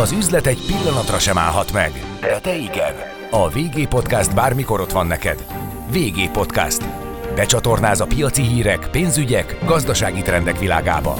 [0.00, 2.94] Az üzlet egy pillanatra sem állhat meg, de te igen.
[3.30, 5.46] A VG Podcast bármikor ott van neked.
[5.90, 6.84] VG Podcast.
[7.34, 11.16] Becsatornáz a piaci hírek, pénzügyek, gazdasági trendek világába.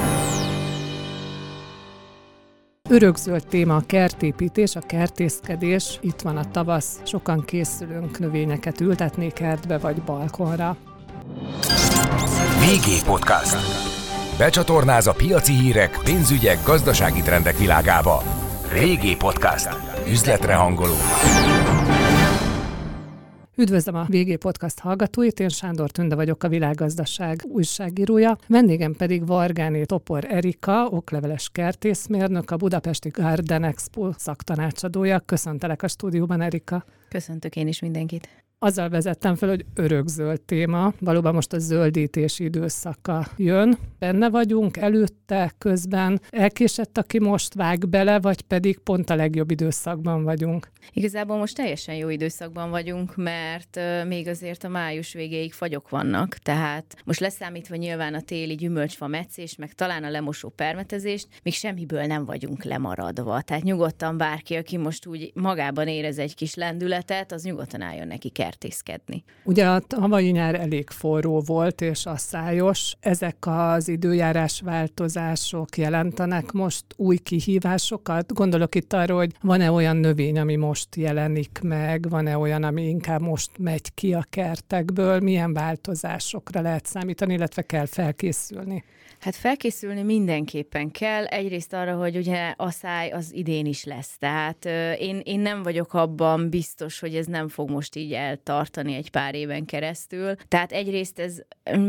[2.88, 5.98] Örökzöld téma a kertépítés, a kertészkedés.
[6.00, 10.76] Itt van a tavasz, sokan készülünk növényeket ültetni kertbe vagy balkonra.
[12.58, 13.56] VG Podcast.
[14.38, 18.43] Becsatornáz a piaci hírek, pénzügyek, gazdasági trendek világába.
[18.72, 19.68] VG Podcast.
[20.08, 20.94] Üzletre hangoló.
[23.56, 28.36] Üdvözlöm a VG Podcast hallgatóit, én Sándor Tünde vagyok a Világgazdaság újságírója.
[28.46, 35.20] Vendégem pedig Vargáné Topor Erika, okleveles kertészmérnök, a Budapesti Garden Expo szaktanácsadója.
[35.20, 36.84] Köszöntelek a stúdióban, Erika.
[37.08, 40.92] Köszöntök én is mindenkit azzal vezettem fel, hogy örökzöld téma.
[41.00, 43.78] Valóban most a zöldítési időszaka jön.
[43.98, 46.20] Benne vagyunk, előtte, közben.
[46.30, 50.70] Elkésett, aki most vág bele, vagy pedig pont a legjobb időszakban vagyunk?
[50.92, 56.96] Igazából most teljesen jó időszakban vagyunk, mert még azért a május végéig fagyok vannak, tehát
[57.04, 62.24] most leszámítva nyilván a téli gyümölcsfa meccés, meg talán a lemosó permetezést, még semmiből nem
[62.24, 63.40] vagyunk lemaradva.
[63.40, 68.28] Tehát nyugodtan bárki, aki most úgy magában érez egy kis lendületet, az nyugodtan álljon neki
[68.28, 69.24] kert kertészkedni.
[69.44, 72.94] Ugye a havai nyár elég forró volt és asszályos.
[73.00, 78.32] Ezek az időjárás változások jelentenek most új kihívásokat?
[78.32, 83.20] Gondolok itt arra, hogy van-e olyan növény, ami most jelenik meg, van-e olyan, ami inkább
[83.20, 88.84] most megy ki a kertekből, milyen változásokra lehet számítani, illetve kell felkészülni?
[89.24, 91.24] Hát felkészülni mindenképpen kell.
[91.24, 94.16] Egyrészt arra, hogy ugye a száj az idén is lesz.
[94.18, 94.64] Tehát
[94.98, 99.34] én, én nem vagyok abban biztos, hogy ez nem fog most így eltartani egy pár
[99.34, 100.34] éven keresztül.
[100.48, 101.38] Tehát egyrészt ez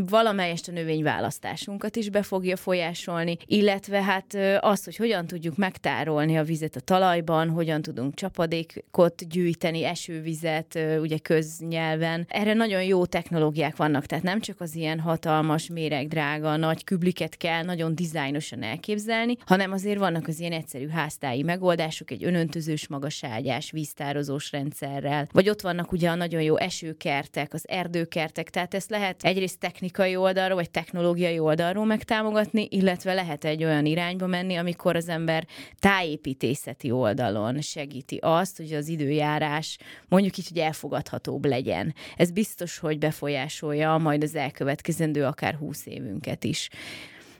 [0.09, 6.43] valamelyest a növényválasztásunkat is be fogja folyásolni, illetve hát az, hogy hogyan tudjuk megtárolni a
[6.43, 12.25] vizet a talajban, hogyan tudunk csapadékot gyűjteni, esővizet, ugye köznyelven.
[12.29, 17.37] Erre nagyon jó technológiák vannak, tehát nem csak az ilyen hatalmas, méregdrága, nagy kübliket amiket
[17.37, 23.71] kell nagyon dizájnosan elképzelni, hanem azért vannak az ilyen egyszerű háztáji megoldások, egy önöntözős magaságyás,
[23.71, 29.23] víztározós rendszerrel, vagy ott vannak ugye a nagyon jó esőkertek, az erdőkertek, tehát ezt lehet
[29.23, 35.09] egyrészt technikai oldalról, vagy technológiai oldalról megtámogatni, illetve lehet egy olyan irányba menni, amikor az
[35.09, 35.47] ember
[35.79, 41.93] tájépítészeti oldalon segíti azt, hogy az időjárás mondjuk így, hogy elfogadhatóbb legyen.
[42.15, 46.69] Ez biztos, hogy befolyásolja majd az elkövetkezendő akár húsz évünket is.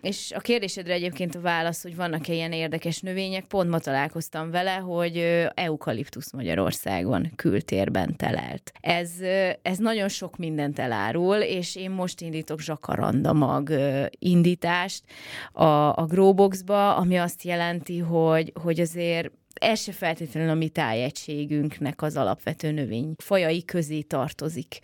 [0.06, 4.76] És a kérdésedre egyébként a válasz, hogy vannak-e ilyen érdekes növények, pont ma találkoztam vele,
[4.76, 5.18] hogy
[5.54, 8.72] eukaliptusz Magyarországon kültérben telelt.
[8.82, 9.12] Ez,
[9.62, 13.74] ez nagyon sok mindent elárul, és én most indítok zsakaranda mag
[14.20, 15.04] indítást
[15.52, 15.64] a,
[15.98, 22.16] a Growboxba, ami azt jelenti, hogy, hogy azért ez se feltétlenül a mi tájegységünknek az
[22.16, 24.80] alapvető növény fajai közé tartozik.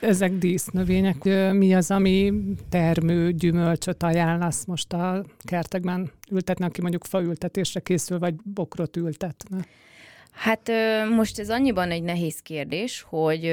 [0.00, 1.24] Ezek dísznövények.
[1.52, 2.32] Mi az, ami
[2.68, 9.64] termő gyümölcsöt ajánlasz most a kertekben ültetni, aki mondjuk faültetésre készül, vagy bokrot ültetne?
[10.38, 10.70] Hát
[11.16, 13.46] most ez annyiban egy nehéz kérdés, hogy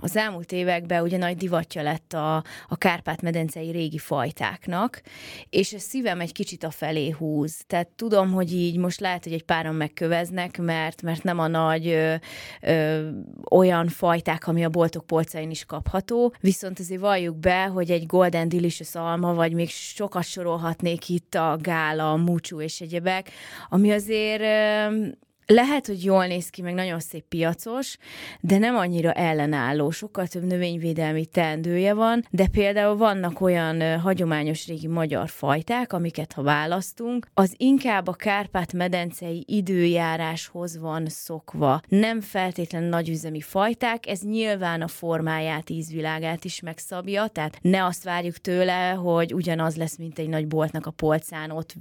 [0.00, 2.36] az elmúlt években ugye nagy divatja lett a,
[2.68, 5.02] a Kárpát-medencei régi fajtáknak,
[5.50, 7.56] és a szívem egy kicsit a felé húz.
[7.66, 11.86] Tehát tudom, hogy így most lehet, hogy egy páran megköveznek, mert, mert nem a nagy
[11.86, 12.14] ö,
[12.62, 13.08] ö,
[13.50, 18.48] olyan fajták, ami a boltok polcain is kapható, viszont azért valljuk be, hogy egy Golden
[18.48, 23.30] Delicious alma, vagy még sokat sorolhatnék itt a gála, a múcsú és egyebek,
[23.68, 24.42] ami azért
[25.50, 27.96] lehet, hogy jól néz ki, meg nagyon szép piacos,
[28.40, 34.86] de nem annyira ellenálló, sokkal több növényvédelmi teendője van, de például vannak olyan hagyományos régi
[34.86, 41.80] magyar fajták, amiket ha választunk, az inkább a Kárpát-medencei időjáráshoz van szokva.
[41.88, 48.36] Nem feltétlenül nagyüzemi fajták, ez nyilván a formáját, ízvilágát is megszabja, tehát ne azt várjuk
[48.36, 51.74] tőle, hogy ugyanaz lesz, mint egy nagy boltnak a polcán, ott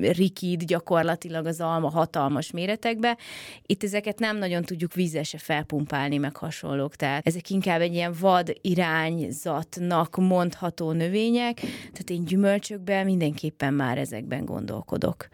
[0.00, 3.22] rikid gyakorlatilag az alma hatalmas méretekben, be.
[3.66, 6.96] Itt ezeket nem nagyon tudjuk vízese felpumpálni, meg hasonlók.
[6.96, 14.44] Tehát ezek inkább egy ilyen vad irányzatnak mondható növények, tehát én gyümölcsökben mindenképpen már ezekben
[14.44, 15.28] gondolkodok.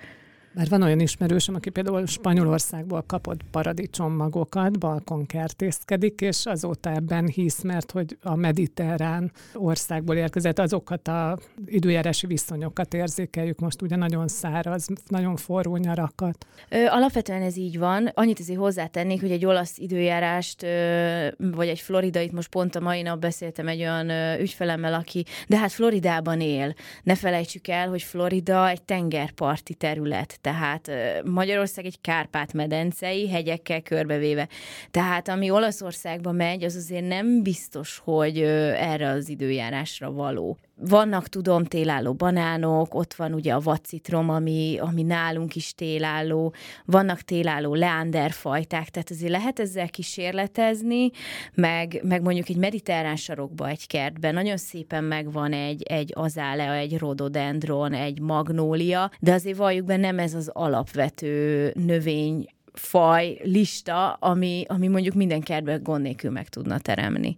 [0.56, 7.90] Mert van olyan ismerősöm, aki például Spanyolországból kapott paradicsommagokat, balkonkertészkedik, és azóta ebben hisz, mert
[7.90, 15.36] hogy a mediterrán országból érkezett azokat a időjárási viszonyokat érzékeljük most, ugye nagyon száraz, nagyon
[15.36, 16.46] forró nyarakat.
[16.68, 18.10] Ö, alapvetően ez így van.
[18.14, 23.02] Annyit azért hozzátennék, hogy egy olasz időjárást, ö, vagy egy floridait, most pont a mai
[23.02, 26.74] nap beszéltem egy olyan ö, ügyfelemmel, aki, de hát Floridában él.
[27.02, 30.90] Ne felejtsük el, hogy Florida egy tengerparti terület tehát
[31.24, 34.48] Magyarország egy Kárpát-medencei, hegyekkel körbevéve.
[34.90, 40.58] Tehát ami Olaszországba megy, az azért nem biztos, hogy erre az időjárásra való.
[40.80, 47.20] Vannak, tudom, télálló banánok, ott van ugye a vacitrom, ami, ami nálunk is télálló, vannak
[47.20, 51.10] télálló leánderfajták, tehát azért lehet ezzel kísérletezni,
[51.54, 56.98] meg, meg mondjuk egy mediterrán sarokba, egy kertben nagyon szépen megvan egy, egy azálea, egy
[56.98, 64.64] rododendron, egy magnólia, de azért valljuk be nem ez az alapvető növény faj lista, ami,
[64.68, 67.36] ami mondjuk minden kertben gond nélkül meg tudna teremni.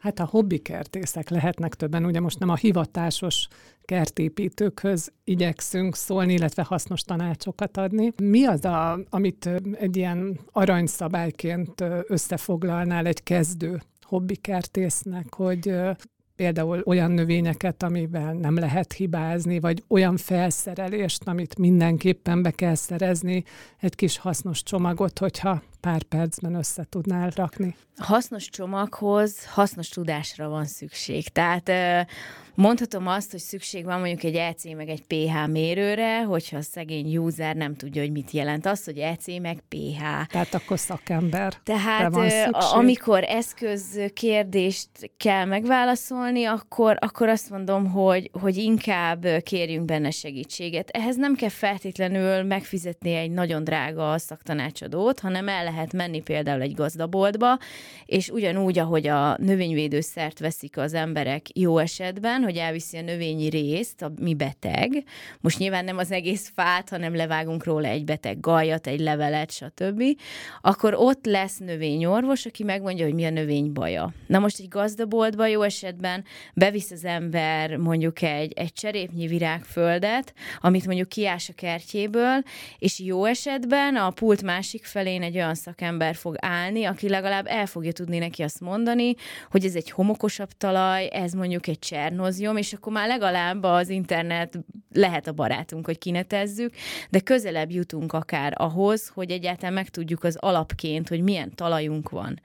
[0.00, 3.48] Hát a hobbi kertészek lehetnek többen, ugye most nem a hivatásos
[3.82, 8.12] kertépítőkhöz igyekszünk szólni, illetve hasznos tanácsokat adni.
[8.22, 15.74] Mi az, a, amit egy ilyen aranyszabályként összefoglalnál egy kezdő hobbikertésznek, hogy
[16.36, 23.44] például olyan növényeket, amivel nem lehet hibázni, vagy olyan felszerelést, amit mindenképpen be kell szerezni,
[23.78, 27.76] egy kis hasznos csomagot, hogyha pár percben össze tudnál rakni?
[27.96, 31.28] Hasznos csomaghoz hasznos tudásra van szükség.
[31.28, 31.70] Tehát
[32.54, 37.16] mondhatom azt, hogy szükség van mondjuk egy EC meg egy pH mérőre, hogyha a szegény
[37.16, 40.00] user nem tudja, hogy mit jelent az, hogy EC meg pH.
[40.28, 41.54] Tehát akkor szakember.
[41.62, 49.84] Tehát van amikor eszköz kérdést kell megválaszolni, akkor, akkor azt mondom, hogy, hogy inkább kérjünk
[49.84, 50.88] benne segítséget.
[50.90, 56.74] Ehhez nem kell feltétlenül megfizetni egy nagyon drága szaktanácsadót, hanem el lehet menni például egy
[56.74, 57.58] gazdaboltba,
[58.06, 64.10] és ugyanúgy, ahogy a növényvédőszert veszik az emberek jó esetben, hogy elviszi a növényi részt,
[64.20, 65.04] mi beteg,
[65.40, 70.02] most nyilván nem az egész fát, hanem levágunk róla egy beteg gajat, egy levelet, stb.,
[70.60, 74.12] akkor ott lesz növényorvos, aki megmondja, hogy mi a növény baja.
[74.26, 76.24] Na most egy gazdaboltba jó esetben
[76.54, 82.42] bevisz az ember mondjuk egy, egy cserépnyi virágföldet, amit mondjuk kiás a kertjéből,
[82.78, 87.66] és jó esetben a pult másik felén egy olyan szakember fog állni, aki legalább el
[87.66, 89.14] fogja tudni neki azt mondani,
[89.50, 94.58] hogy ez egy homokosabb talaj, ez mondjuk egy csernozium, és akkor már legalább az internet
[94.92, 96.74] lehet a barátunk, hogy kinetezzük,
[97.10, 102.40] de közelebb jutunk akár ahhoz, hogy egyáltalán megtudjuk az alapként, hogy milyen talajunk van.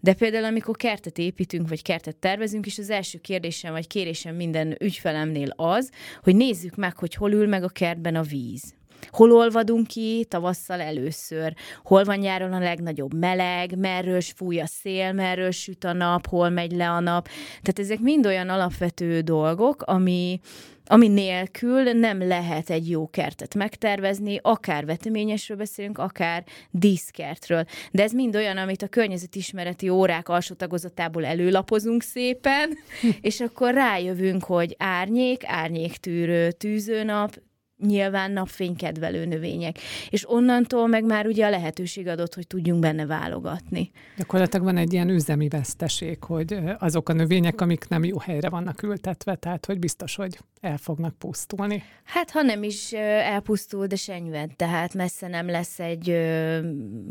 [0.00, 4.76] De például, amikor kertet építünk, vagy kertet tervezünk, és az első kérdésem, vagy kérésem minden
[4.80, 5.90] ügyfelemnél az,
[6.22, 8.74] hogy nézzük meg, hogy hol ül meg a kertben a víz.
[9.10, 11.54] Hol olvadunk ki tavasszal először?
[11.84, 13.78] Hol van nyáron a legnagyobb meleg?
[13.78, 15.12] Merről fúj a szél?
[15.12, 16.26] Merről süt a nap?
[16.26, 17.28] Hol megy le a nap?
[17.48, 20.40] Tehát ezek mind olyan alapvető dolgok, ami,
[20.86, 27.64] ami nélkül nem lehet egy jó kertet megtervezni, akár veteményesről beszélünk, akár díszkertről.
[27.92, 32.70] De ez mind olyan, amit a környezetismereti órák alsó tagozatából előlapozunk szépen,
[33.20, 37.36] és akkor rájövünk, hogy árnyék, árnyéktűrő, tűzőnap,
[37.78, 39.78] nyilván napfénykedvelő növények.
[40.08, 43.90] És onnantól meg már ugye a lehetőség adott, hogy tudjunk benne válogatni.
[44.16, 48.82] Gyakorlatilag van egy ilyen üzemi veszteség, hogy azok a növények, amik nem jó helyre vannak
[48.82, 51.82] ültetve, tehát hogy biztos, hogy el fognak pusztulni.
[52.04, 56.08] Hát, ha nem is elpusztul, de senyved, tehát messze nem lesz egy,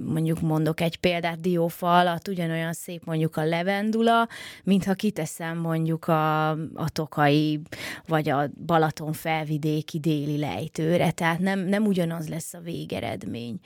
[0.06, 4.27] mondjuk mondok egy példát, diófa alatt ugyanolyan szép mondjuk a levendula,
[4.63, 7.62] mintha kiteszem mondjuk a, a tokai,
[8.07, 13.59] vagy a Balaton felvidéki déli le lejtőre, tehát nem, nem ugyanaz lesz a végeredmény.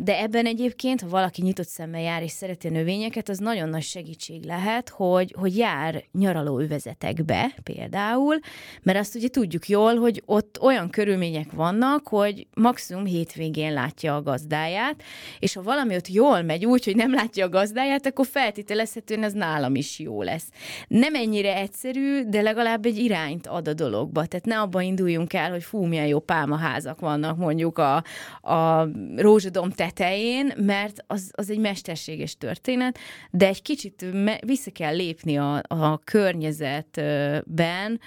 [0.00, 3.82] De ebben egyébként, ha valaki nyitott szemmel jár és szereti a növényeket, az nagyon nagy
[3.82, 8.38] segítség lehet, hogy, hogy jár nyaraló övezetekbe például,
[8.82, 14.22] mert azt ugye tudjuk jól, hogy ott olyan körülmények vannak, hogy maximum hétvégén látja a
[14.22, 15.02] gazdáját,
[15.38, 19.32] és ha valami ott jól megy úgy, hogy nem látja a gazdáját, akkor feltételezhetően ez
[19.32, 20.48] nálam is jó lesz.
[20.88, 24.26] Nem ennyire egyszerű, de legalább egy irányt ad a dologba.
[24.26, 28.04] Tehát ne abba induljunk el, hogy fú, milyen jó pálmaházak vannak mondjuk a,
[28.40, 32.98] a rózsadom tetején, mert az, az egy mesterséges történet,
[33.30, 38.00] de egy kicsit me- vissza kell lépni a, a környezetben,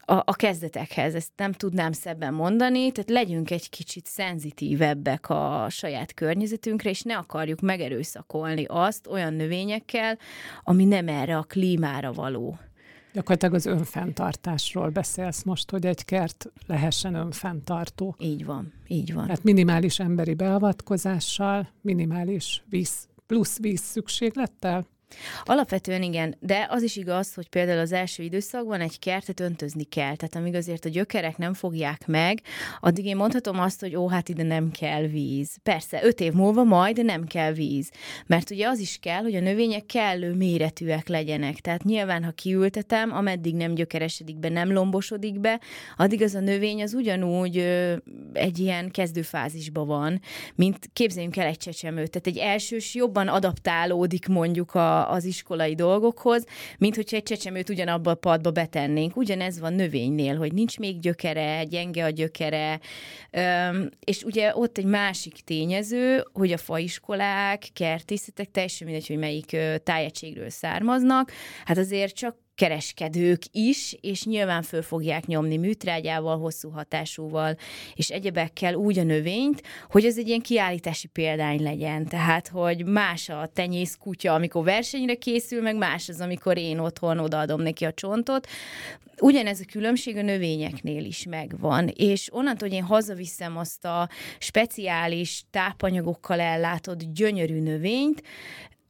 [0.00, 6.14] a, a kezdetekhez, ezt nem tudnám szebben mondani, tehát legyünk egy kicsit szenzitívebbek a saját
[6.14, 10.18] környezetünkre, és ne akarjuk megerőszakolni azt olyan növényekkel,
[10.62, 12.58] ami nem erre a klímára való.
[13.18, 18.14] Gyakorlatilag az önfenntartásról beszélsz most, hogy egy kert lehessen önfenntartó.
[18.18, 19.24] Így van, így van.
[19.24, 24.86] Tehát minimális emberi beavatkozással, minimális víz, plusz víz szükséglettel?
[25.44, 30.16] Alapvetően igen, de az is igaz, hogy például az első időszakban egy kertet öntözni kell.
[30.16, 32.40] Tehát amíg azért a gyökerek nem fogják meg,
[32.80, 35.56] addig én mondhatom azt, hogy ó, hát ide nem kell víz.
[35.62, 37.90] Persze, öt év múlva majd nem kell víz.
[38.26, 41.60] Mert ugye az is kell, hogy a növények kellő méretűek legyenek.
[41.60, 45.60] Tehát nyilván, ha kiültetem, ameddig nem gyökeresedik be, nem lombosodik be,
[45.96, 47.96] addig az a növény az ugyanúgy ö,
[48.32, 50.20] egy ilyen kezdőfázisban van,
[50.54, 52.10] mint képzeljünk el egy csecsemőt.
[52.10, 56.44] Tehát egy elsős jobban adaptálódik mondjuk a, az iskolai dolgokhoz,
[56.78, 59.16] mint hogyha egy csecsemőt ugyanabba a padba betennénk.
[59.16, 62.80] Ugyanez van növénynél, hogy nincs még gyökere, gyenge a gyökere,
[64.04, 70.50] és ugye ott egy másik tényező, hogy a faiskolák, kertészetek, teljesen mindegy, hogy melyik tájegységről
[70.50, 71.32] származnak,
[71.64, 77.56] hát azért csak kereskedők is, és nyilván föl fogják nyomni műtrágyával, hosszú hatásúval,
[77.94, 82.06] és egyebekkel úgy a növényt, hogy ez egy ilyen kiállítási példány legyen.
[82.06, 87.18] Tehát, hogy más a tenyész kutya, amikor versenyre készül, meg más az, amikor én otthon
[87.18, 88.46] odaadom neki a csontot.
[89.20, 95.44] Ugyanez a különbség a növényeknél is megvan, és onnantól, hogy én hazaviszem azt a speciális
[95.50, 98.22] tápanyagokkal ellátott gyönyörű növényt,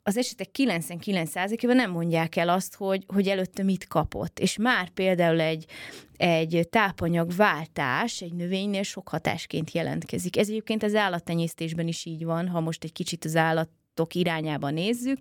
[0.02, 4.38] az esetek 99%-ában nem mondják el azt, hogy, hogy előtte mit kapott.
[4.38, 5.64] És már például egy,
[6.16, 10.36] egy tápanyagváltás egy növénynél sok hatásként jelentkezik.
[10.36, 13.68] Ez egyébként az állattenyésztésben is így van, ha most egy kicsit az állat
[14.08, 15.18] irányába nézzük,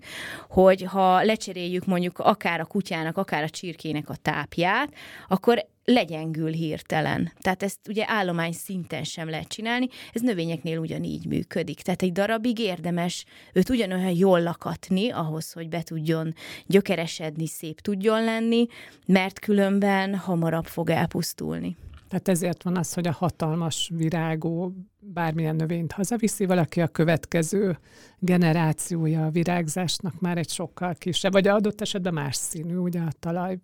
[0.50, 4.94] hogy ha lecseréljük mondjuk akár a kutyának, akár a csirkének a tápját,
[5.28, 7.32] akkor legyengül hirtelen.
[7.42, 11.82] Tehát ezt ugye állomány szinten sem lehet csinálni, ez növényeknél ugyanígy működik.
[11.82, 16.34] Tehát egy darabig érdemes őt ugyanolyan jól lakatni, ahhoz, hogy be tudjon
[16.66, 18.68] gyökeresedni, szép tudjon lenni,
[19.06, 21.76] mert különben hamarabb fog elpusztulni.
[22.08, 27.78] Tehát ezért van az, hogy a hatalmas virágó bármilyen növényt hazaviszi, valaki a következő
[28.20, 33.58] generációja a virágzásnak már egy sokkal kisebb, vagy adott esetben más színű, ugye a talaj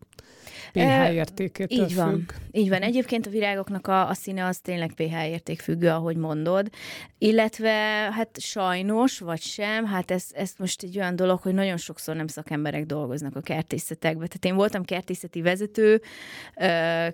[0.71, 2.11] pH értékétől Így van.
[2.11, 2.31] függ.
[2.51, 2.81] Így van.
[2.81, 6.69] Egyébként a virágoknak a, a színe az tényleg pH érték függő, ahogy mondod.
[7.17, 7.69] Illetve
[8.11, 12.27] hát sajnos, vagy sem, hát ez, ez most egy olyan dolog, hogy nagyon sokszor nem
[12.27, 14.27] szakemberek dolgoznak a kertészetekben.
[14.27, 16.01] Tehát én voltam kertészeti vezető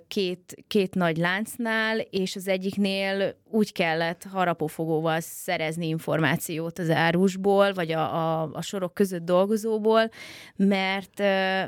[0.08, 3.72] két, két nagy láncnál, és az egyiknél úgy
[4.10, 10.10] kellett harapófogóval szerezni információt az árusból, vagy a, a, a sorok között dolgozóból,
[10.56, 11.18] mert,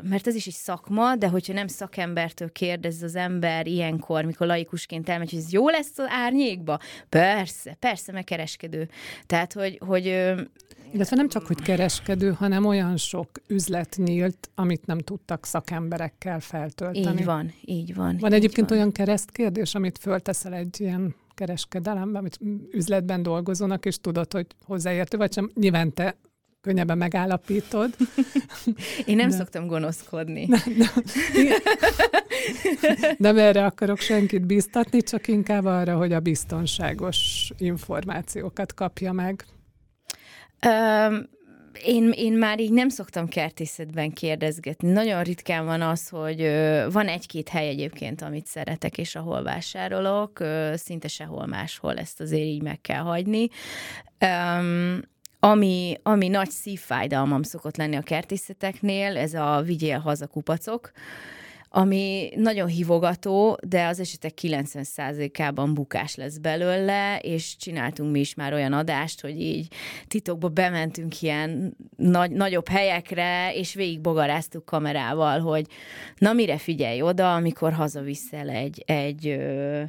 [0.03, 5.09] mert ez is egy szakma, de hogyha nem szakembertől kérdez az ember ilyenkor, mikor laikusként
[5.09, 6.79] elmegy, hogy ez jó lesz az árnyékba?
[7.09, 8.89] Persze, persze, meg kereskedő.
[9.27, 10.07] Tehát, hogy, hogy
[10.93, 17.21] illetve nem csak, hogy kereskedő, hanem olyan sok üzlet nyílt, amit nem tudtak szakemberekkel feltölteni.
[17.21, 18.17] Így van, így van.
[18.21, 18.79] Van így egyébként van.
[18.79, 22.39] olyan keresztkérdés, amit fölteszel egy ilyen kereskedelemben, amit
[22.71, 25.51] üzletben dolgozónak, és tudod, hogy hozzáértő, vagy sem.
[25.55, 26.17] Nyilván te
[26.61, 27.95] könnyebben megállapítod.
[29.07, 29.37] Én nem de.
[29.37, 30.47] szoktam gonoszkodni.
[30.47, 31.59] De, de,
[33.19, 39.45] nem erre akarok senkit biztatni, csak inkább arra, hogy a biztonságos információkat kapja meg.
[40.67, 41.29] Um,
[41.85, 44.91] én, én már így nem szoktam kertészetben kérdezgetni.
[44.91, 46.41] Nagyon ritkán van az, hogy
[46.93, 50.39] van egy-két hely egyébként, amit szeretek, és ahol vásárolok,
[50.75, 53.49] szinte sehol máshol ezt azért így meg kell hagyni.
[54.21, 55.01] Um,
[55.41, 60.93] ami, ami nagy szívfájdalmam szokott lenni a kertészeteknél, ez a vigyél haza kupacok
[61.75, 68.53] ami nagyon hívogató, de az esetek 90%-ában bukás lesz belőle, és csináltunk mi is már
[68.53, 69.69] olyan adást, hogy így
[70.09, 75.67] titokba bementünk ilyen nagy, nagyobb helyekre, és végigbogaráztuk kamerával, hogy
[76.19, 79.83] na mire figyelj oda, amikor hazaviszel egy, egy ö,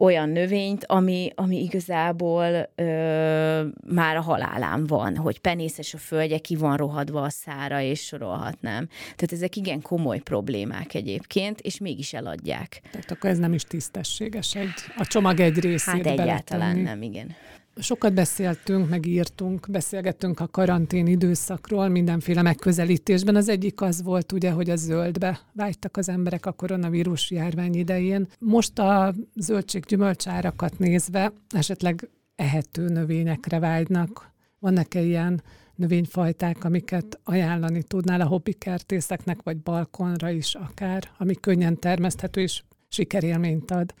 [0.00, 6.56] olyan növényt, ami, ami igazából ö, már a halálán van, hogy penészes a földje, ki
[6.56, 8.86] van rohadva a szára, és sorolhatnám.
[9.02, 12.80] Tehát ezek igen komoly problémák egyébként, és mégis eladják.
[12.90, 16.42] Tehát akkor ez nem is tisztességes egy, a csomag egy részét Hát egyáltalán
[16.74, 16.82] beletenni.
[16.82, 17.34] nem, igen.
[17.80, 23.36] Sokat beszéltünk, meg írtunk, beszélgettünk a karantén időszakról mindenféle megközelítésben.
[23.36, 28.26] Az egyik az volt ugye, hogy a zöldbe vágytak az emberek a koronavírus járvány idején.
[28.38, 34.32] Most a zöldség-gyümölcsárakat nézve esetleg ehető növényekre vágynak.
[34.58, 35.42] Vannak-e ilyen
[35.74, 43.70] növényfajták, amiket ajánlani tudnál a hobbikertészeknek, vagy balkonra is akár, ami könnyen termeszthető és sikerélményt
[43.70, 43.94] ad?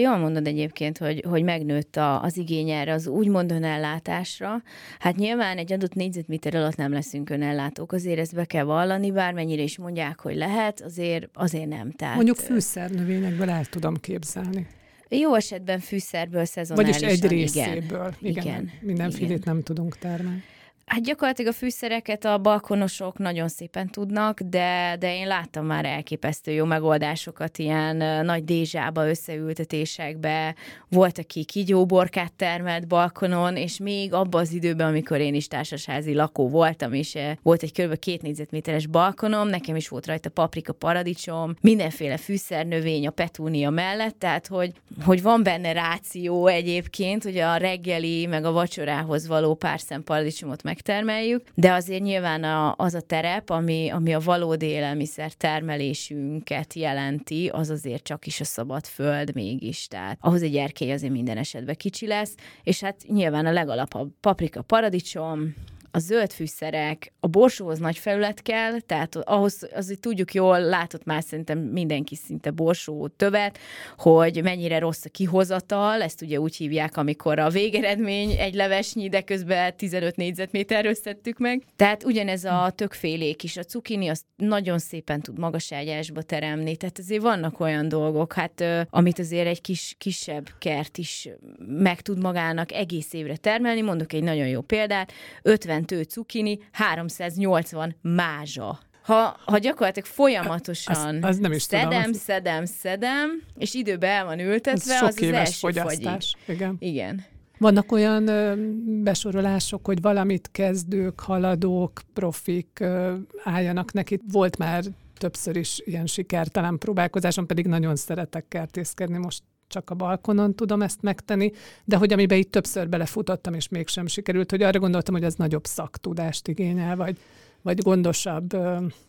[0.00, 4.62] Jól mondod egyébként, hogy, hogy megnőtt a, az igény erre az úgymond önellátásra.
[4.98, 9.62] Hát nyilván egy adott négyzetméter alatt nem leszünk önellátók, azért ezt be kell vallani, bármennyire
[9.62, 11.90] is mondják, hogy lehet, azért, azért nem.
[11.90, 14.66] Tehát, Mondjuk fűszernövényekből el tudom képzelni.
[15.08, 18.14] Jó esetben fűszerből, szezonálisan, Vagyis egy részéből.
[18.20, 19.40] Igen, igen, igen mindenfélét igen.
[19.44, 20.42] nem tudunk termelni.
[20.86, 26.50] Hát gyakorlatilag a fűszereket a balkonosok nagyon szépen tudnak, de, de én láttam már elképesztő
[26.50, 30.54] jó megoldásokat ilyen nagy dézsába, összeültetésekbe.
[30.88, 36.48] Volt, aki kigyóborkát termelt balkonon, és még abban az időben, amikor én is társasházi lakó
[36.48, 37.98] voltam, és volt egy kb.
[37.98, 44.46] két négyzetméteres balkonom, nekem is volt rajta paprika, paradicsom, mindenféle fűszernövény a petúnia mellett, tehát
[44.46, 44.72] hogy,
[45.04, 50.62] hogy van benne ráció egyébként, hogy a reggeli, meg a vacsorához való pár szem paradicsomot
[50.62, 56.74] meg megtermeljük, de azért nyilván a, az a terep, ami, ami a valódi élelmiszer termelésünket
[56.74, 59.86] jelenti, az azért csak is a szabad föld mégis.
[59.86, 64.62] Tehát ahhoz egy erkély azért minden esetben kicsi lesz, és hát nyilván a legalapabb paprika,
[64.62, 65.54] paradicsom,
[65.96, 71.22] a zöld fűszerek, a borsóhoz nagy felület kell, tehát ahhoz azért tudjuk jól, látott már
[71.22, 73.58] szerintem mindenki szinte borsó tövet,
[73.98, 79.20] hogy mennyire rossz a kihozatal, ezt ugye úgy hívják, amikor a végeredmény egy levesnyi, de
[79.20, 81.62] közben 15 négyzetméterről szedtük meg.
[81.76, 86.98] Tehát ugyanez a tökfélék is, a cukini az nagyon szépen tud magas ágyásba teremni, tehát
[86.98, 91.28] azért vannak olyan dolgok, hát amit azért egy kis, kisebb kert is
[91.66, 93.80] meg tud magának egész évre termelni.
[93.80, 95.12] Mondok egy nagyon jó példát,
[95.42, 98.78] 50 tő cukini, 380 mázsa.
[99.02, 104.24] Ha, ha gyakorlatilag folyamatosan az, az nem is szedem, tudom, szedem, szedem, és időbe el
[104.24, 106.36] van ültetve, ez sok az az éves első fogyasztás.
[106.46, 106.76] Igen.
[106.78, 107.24] Igen.
[107.58, 108.54] Vannak olyan ö,
[109.02, 113.14] besorolások, hogy valamit kezdők, haladók, profik ö,
[113.44, 114.20] álljanak neki.
[114.32, 114.84] Volt már
[115.18, 121.02] többször is ilyen sikertelen próbálkozásom, pedig nagyon szeretek kertészkedni, most csak a balkonon tudom ezt
[121.02, 121.52] megtenni,
[121.84, 125.64] de hogy amiben itt többször belefutottam, és mégsem sikerült, hogy arra gondoltam, hogy az nagyobb
[125.64, 127.16] szaktudást igényel, vagy,
[127.62, 128.56] vagy gondosabb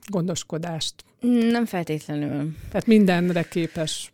[0.05, 0.93] gondoskodást.
[1.51, 2.55] Nem feltétlenül.
[2.69, 4.13] Tehát mindenre képes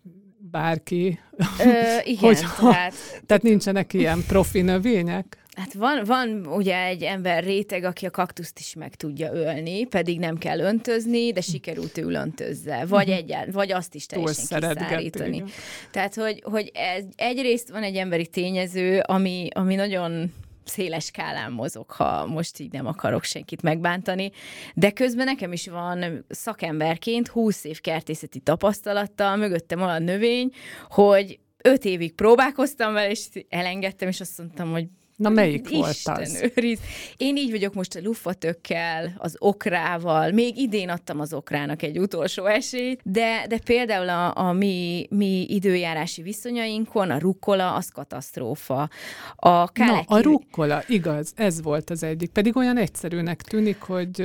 [0.52, 1.20] bárki.
[1.60, 1.64] Ö,
[2.04, 2.94] igen, Hogyha, tehát...
[3.26, 5.43] Tehát nincsenek ilyen profi növények?
[5.56, 10.20] Hát van, van ugye egy ember réteg, aki a kaktuszt is meg tudja ölni, pedig
[10.20, 12.86] nem kell öntözni, de sikerült ő öntözze.
[12.86, 13.16] Vagy, Mhm.
[13.16, 15.44] egyált, vagy azt is teljesen kiszárítani.
[15.92, 20.34] Tehát, hogy, hogy ez, egyrészt van egy emberi tényező, ami, ami nagyon
[20.66, 24.32] széles skálán mozog, ha most így nem akarok senkit megbántani,
[24.74, 30.52] de közben nekem is van szakemberként 20 év kertészeti tapasztalattal, mögöttem olyan növény,
[30.90, 34.88] hogy öt évig próbálkoztam vele, és elengedtem, és azt mondtam, hogy
[35.24, 36.51] Na melyik Isten volt az?
[36.56, 36.80] Őriz.
[37.18, 42.45] Én így vagyok most a lufatökkel, az okrával, még idén adtam az okrának egy utolsó
[42.45, 48.89] esélyt, de, de például a, a mi, mi időjárási viszonyainkon a rukkola az katasztrófa.
[49.36, 52.30] A Na, a rukkola, igaz, ez volt az egyik.
[52.30, 54.17] Pedig olyan egyszerűnek tűnik, hogy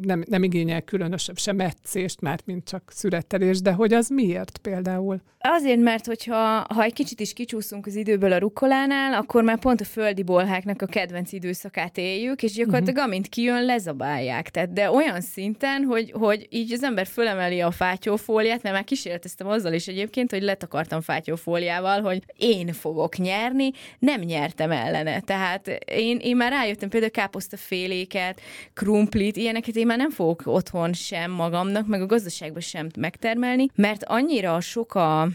[0.00, 5.20] nem, nem igényel különösebb sem meccést, már mint csak szürettelés, de hogy az miért például?
[5.42, 9.80] Azért, mert hogyha ha egy kicsit is kicsúszunk az időből a rukkolánál, akkor már pont
[9.80, 13.10] a földi bolháknak a kedvenc időszakát éljük, és gyakorlatilag uh-huh.
[13.10, 14.48] amint kijön, lezabálják.
[14.48, 19.46] Tehát, de olyan szinten, hogy, hogy így az ember fölemeli a fátyófóliát, mert már kísérleteztem
[19.46, 25.20] azzal is egyébként, hogy letakartam fátyófóliával, hogy én fogok nyerni, nem nyertem ellene.
[25.20, 28.40] Tehát én, én már rájöttem például káposztaféléket,
[28.74, 34.04] krumplit, ilyeneket én már nem fogok otthon sem magamnak, meg a gazdaságban sem megtermelni, mert
[34.04, 35.28] annyira sok a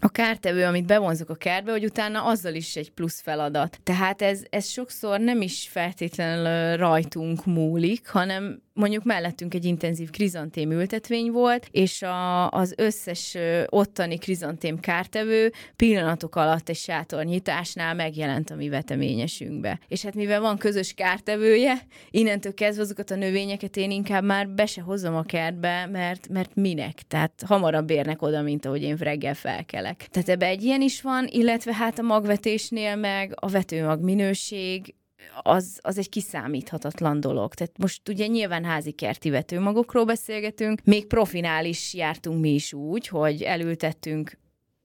[0.00, 3.78] a kártevő, amit bevonzok a kertbe, hogy utána azzal is egy plusz feladat.
[3.82, 10.70] Tehát ez, ez sokszor nem is feltétlenül rajtunk múlik, hanem mondjuk mellettünk egy intenzív krizantém
[10.70, 13.36] ültetvény volt, és a, az összes
[13.66, 19.80] ottani krizantém kártevő pillanatok alatt egy sátornyitásnál megjelent a mi veteményesünkbe.
[19.88, 21.78] És hát mivel van közös kártevője,
[22.10, 26.54] innentől kezdve azokat a növényeket én inkább már be se hozom a kertbe, mert, mert
[26.54, 27.02] minek?
[27.08, 30.08] Tehát hamarabb érnek oda, mint ahogy én reggel felkelek.
[30.10, 34.94] Tehát ebbe egy ilyen is van, illetve hát a magvetésnél meg a vetőmag minőség,
[35.42, 37.54] az, az egy kiszámíthatatlan dolog.
[37.54, 43.08] Tehát most ugye nyilván házi kerti vetőmagokról beszélgetünk, még profinál is jártunk mi is úgy,
[43.08, 44.38] hogy elültettünk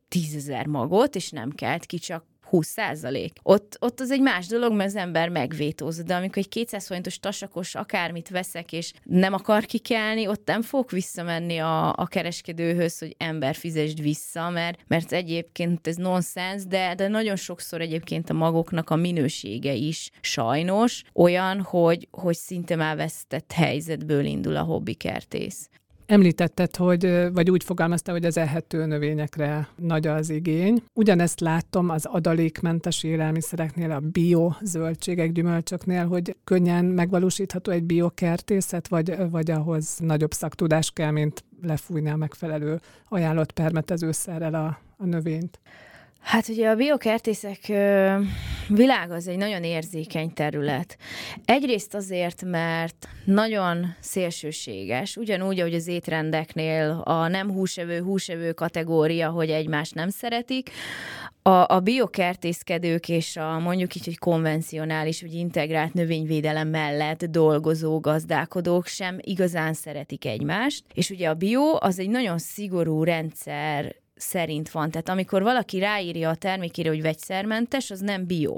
[0.07, 3.39] tízezer magot, és nem kelt ki csak 20 százalék.
[3.43, 7.19] Ott, ott az egy más dolog, mert az ember megvétózza, de amikor egy 200 forintos
[7.19, 13.15] tasakos akármit veszek, és nem akar kikelni, ott nem fogok visszamenni a, a kereskedőhöz, hogy
[13.17, 18.89] ember fizesd vissza, mert, mert egyébként ez nonsens, de, de nagyon sokszor egyébként a magoknak
[18.89, 25.69] a minősége is sajnos olyan, hogy, hogy szinte már vesztett helyzetből indul a hobbi kertész.
[26.13, 30.83] Említetted, hogy, vagy úgy fogalmazta, hogy az ehető növényekre nagy az igény.
[30.93, 39.15] Ugyanezt látom az adalékmentes élelmiszereknél, a bio zöldségek, gyümölcsöknél, hogy könnyen megvalósítható egy biokertészet, vagy,
[39.29, 45.59] vagy ahhoz nagyobb szaktudás kell, mint lefújni a megfelelő ajánlott permetezőszerrel a, a növényt.
[46.23, 47.59] Hát ugye a biokertészek
[48.67, 50.97] világ az egy nagyon érzékeny terület.
[51.45, 59.49] Egyrészt azért, mert nagyon szélsőséges, ugyanúgy, ahogy az étrendeknél a nem húsevő, húsevő kategória, hogy
[59.49, 60.71] egymást nem szeretik,
[61.45, 68.87] a, a biokertészkedők és a mondjuk így, hogy konvencionális vagy integrált növényvédelem mellett dolgozó gazdálkodók
[68.87, 74.91] sem igazán szeretik egymást, és ugye a bio az egy nagyon szigorú rendszer szerint van.
[74.91, 78.57] Tehát amikor valaki ráírja a termékére, hogy vegyszermentes, az nem bio.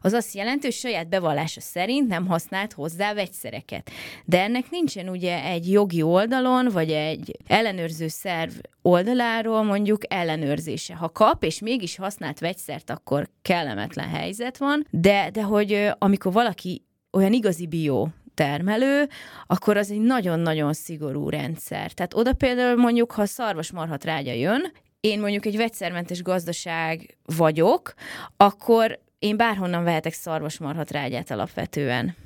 [0.00, 3.90] Az azt jelenti, hogy saját bevallása szerint nem használt hozzá vegyszereket.
[4.24, 8.52] De ennek nincsen ugye egy jogi oldalon, vagy egy ellenőrző szerv
[8.82, 10.94] oldaláról mondjuk ellenőrzése.
[10.94, 16.82] Ha kap, és mégis használt vegyszert, akkor kellemetlen helyzet van, de, de hogy amikor valaki
[17.12, 19.08] olyan igazi bio termelő,
[19.46, 21.92] akkor az egy nagyon-nagyon szigorú rendszer.
[21.92, 27.94] Tehát oda például mondjuk, ha szarvasmarhat rágya jön, én mondjuk egy vegyszermentes gazdaság vagyok,
[28.36, 32.16] akkor én bárhonnan vehetek szarvasmarhat rágyát alapvetően.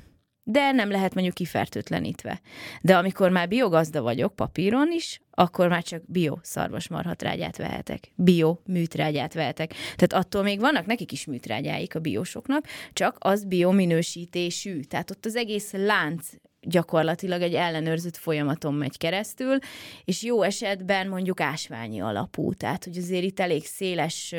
[0.49, 2.41] De nem lehet mondjuk kifertőtlenítve.
[2.81, 9.33] De amikor már biogazda vagyok papíron is, akkor már csak bio szarvasmarhatrágyát vehetek, bio műtrágyát
[9.33, 9.73] vehetek.
[9.95, 14.79] Tehát attól még vannak nekik is műtrágyáik a biosoknak, csak az biominősítésű.
[14.79, 16.27] Tehát ott az egész lánc
[16.67, 19.57] gyakorlatilag egy ellenőrzött folyamaton megy keresztül,
[20.05, 24.35] és jó esetben mondjuk ásványi alapú, tehát hogy azért itt elég széles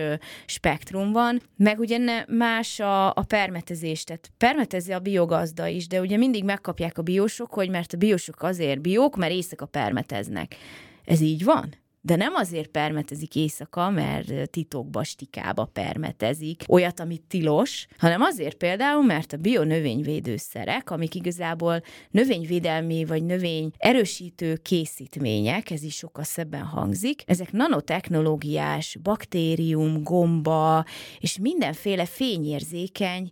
[0.46, 6.16] spektrum van, meg ugye más a, a permetezés, tehát permetezi a biogazda is, de ugye
[6.16, 10.56] mindig megkapják a biósok, hogy mert a biósok azért biók, mert éjszaka permeteznek.
[11.04, 11.74] Ez így van?
[12.00, 19.04] De nem azért permetezik éjszaka, mert titokba, stikába permetezik olyat, amit tilos, hanem azért például,
[19.04, 27.22] mert a bionövényvédőszerek, amik igazából növényvédelmi vagy növény erősítő készítmények, ez is sokkal szebben hangzik,
[27.26, 30.84] ezek nanotechnológiás, baktérium, gomba
[31.18, 33.30] és mindenféle fényérzékeny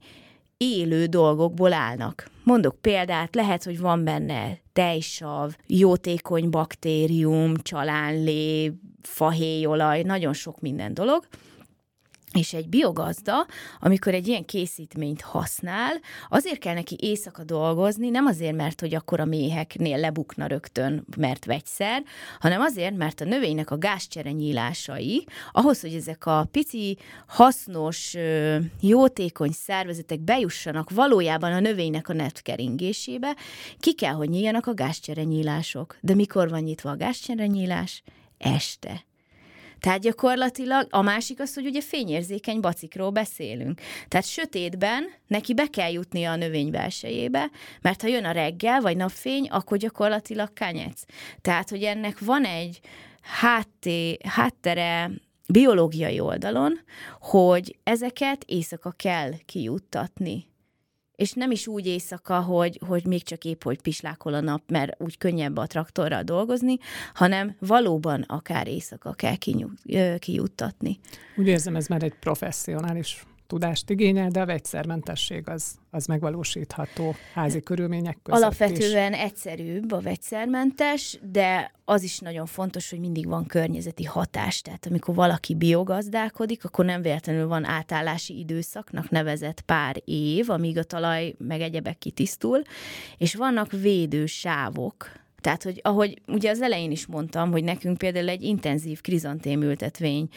[0.57, 2.31] élő dolgokból állnak.
[2.45, 11.27] Mondok példát, lehet, hogy van benne tejsav, jótékony baktérium, csalánlé, fahéjolaj, nagyon sok minden dolog,
[12.37, 13.47] és egy biogazda,
[13.81, 15.93] amikor egy ilyen készítményt használ,
[16.29, 21.45] azért kell neki éjszaka dolgozni, nem azért, mert hogy akkor a méheknél lebukna rögtön, mert
[21.45, 22.03] vegyszer,
[22.41, 28.15] hanem azért, mert a növénynek a gázcsere nyílásai, ahhoz, hogy ezek a pici, hasznos,
[28.81, 33.37] jótékony szervezetek bejussanak valójában a növénynek a netkeringésébe,
[33.81, 35.97] ki kell, hogy nyíljanak a gázcsere nyílások.
[36.01, 38.03] De mikor van nyitva a gázcsere nyílás?
[38.39, 39.05] Este
[39.87, 43.81] tehát gyakorlatilag a másik az, hogy ugye fényérzékeny bacikról beszélünk.
[44.09, 48.97] Tehát sötétben neki be kell jutni a növény belsejébe, mert ha jön a reggel vagy
[48.97, 51.03] napfény, akkor gyakorlatilag kányec.
[51.41, 52.81] Tehát, hogy ennek van egy
[53.21, 55.11] hátté, háttere
[55.49, 56.81] biológiai oldalon,
[57.21, 60.47] hogy ezeket éjszaka kell kijuttatni
[61.17, 65.03] és nem is úgy éjszaka, hogy, hogy még csak épp, hogy pislákol a nap, mert
[65.03, 66.79] úgy könnyebb a traktorral dolgozni,
[67.15, 69.37] hanem valóban akár éjszaka kell
[70.19, 70.99] kijuttatni.
[71.37, 77.63] Úgy érzem, ez már egy professzionális tudást igényel, de a vegyszermentesség az, az megvalósítható házi
[77.63, 79.19] körülmények között Alapvetően is.
[79.19, 84.61] egyszerűbb a vegyszermentes, de az is nagyon fontos, hogy mindig van környezeti hatás.
[84.61, 90.83] Tehát amikor valaki biogazdálkodik, akkor nem véletlenül van átállási időszaknak nevezett pár év, amíg a
[90.83, 92.63] talaj meg egyebek kitisztul,
[93.17, 98.43] és vannak védősávok, tehát, hogy ahogy ugye az elején is mondtam, hogy nekünk például egy
[98.43, 100.29] intenzív krizantém ültetvény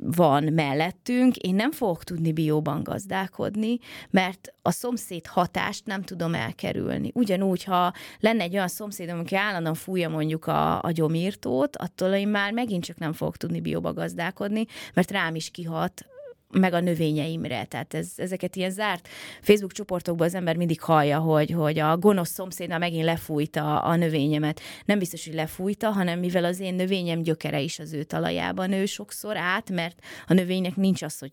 [0.00, 3.78] van mellettünk, én nem fogok tudni bióban gazdálkodni,
[4.10, 7.10] mert a szomszéd hatást nem tudom elkerülni.
[7.14, 12.28] Ugyanúgy, ha lenne egy olyan szomszédom, aki állandóan fújja mondjuk a, a gyomírtót, attól én
[12.28, 16.06] már megint csak nem fogok tudni bióba gazdálkodni, mert rám is kihat
[16.52, 17.64] meg a növényeimre.
[17.64, 19.08] Tehát ez, ezeket ilyen zárt
[19.40, 24.60] Facebook csoportokban az ember mindig hallja, hogy, hogy a gonosz szomszédna megint lefújta a növényemet.
[24.84, 28.86] Nem biztos, hogy lefújta, hanem mivel az én növényem gyökere is az ő talajában nő
[28.86, 31.32] sokszor át, mert a növénynek nincs az, hogy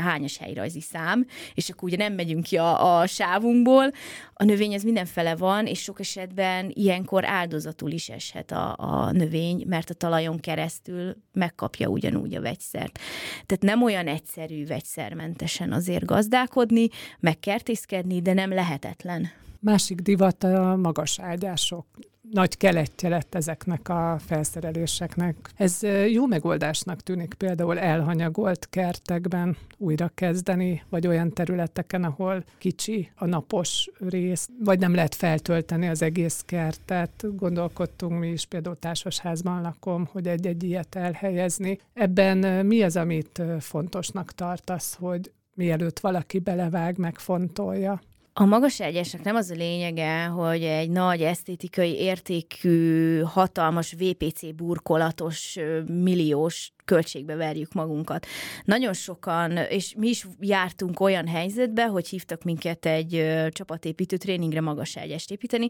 [0.00, 3.90] hányas helyrajzi szám, és akkor ugye nem megyünk ki a, a sávunkból.
[4.34, 9.64] A növény ez mindenfele van, és sok esetben ilyenkor áldozatul is eshet a, a növény,
[9.66, 12.98] mert a talajon keresztül megkapja ugyanúgy a vegyszert.
[13.46, 16.88] Tehát nem olyan egyszerű vegyszermentesen azért gazdálkodni,
[17.20, 19.30] meg kertészkedni, de nem lehetetlen.
[19.64, 21.86] Másik divat a magas ágyások
[22.30, 25.36] nagy keletje lett ezeknek a felszereléseknek.
[25.56, 25.78] Ez
[26.10, 33.90] jó megoldásnak tűnik például elhanyagolt kertekben újra kezdeni, vagy olyan területeken, ahol kicsi a napos
[33.98, 37.36] rész, vagy nem lehet feltölteni az egész kertet.
[37.36, 41.78] Gondolkodtunk mi is, például társasházban lakom, hogy egy-egy ilyet elhelyezni.
[41.94, 48.00] Ebben mi az, amit fontosnak tartasz, hogy mielőtt valaki belevág, megfontolja.
[48.34, 55.58] A magas ágyásnak nem az a lényege, hogy egy nagy esztétikai értékű, hatalmas VPC burkolatos,
[55.86, 58.26] milliós költségbe verjük magunkat.
[58.64, 64.96] Nagyon sokan, és mi is jártunk olyan helyzetbe, hogy hívtak minket egy csapatépítő tréningre magas
[64.96, 65.68] ágyást építeni.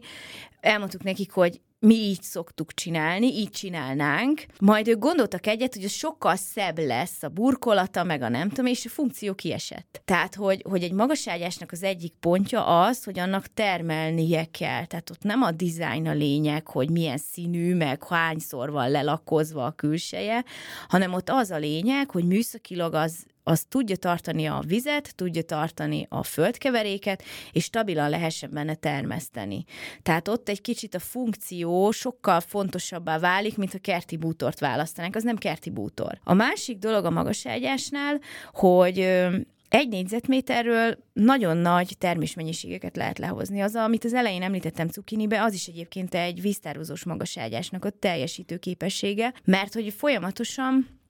[0.59, 4.45] Elmondtuk nekik, hogy mi így szoktuk csinálni, így csinálnánk.
[4.59, 8.65] Majd ők gondoltak egyet, hogy ez sokkal szebb lesz a burkolata, meg a nem tudom,
[8.65, 10.01] és a funkció kiesett.
[10.05, 14.85] Tehát, hogy, hogy egy magaságyásnak az egyik pontja az, hogy annak termelnie kell.
[14.85, 19.71] Tehát ott nem a dizájn a lényeg, hogy milyen színű, meg hányszor van lelakozva a
[19.71, 20.43] külseje,
[20.87, 26.05] hanem ott az a lényeg, hogy műszakilag az az tudja tartani a vizet, tudja tartani
[26.09, 29.63] a földkeveréket, és stabilan lehessen benne termeszteni.
[30.01, 35.15] Tehát ott egy kicsit a funkció sokkal fontosabbá válik, mint a kerti bútort választanánk.
[35.15, 36.19] Az nem kerti bútor.
[36.23, 38.19] A másik dolog a magaságyásnál,
[38.51, 38.99] hogy
[39.69, 43.61] egy négyzetméterről nagyon nagy termésmennyiségeket lehet lehozni.
[43.61, 49.33] Az, amit az elején említettem cukinibe, az is egyébként egy víztározós magaságyásnak a teljesítő képessége,
[49.43, 51.01] mert hogy folyamatosan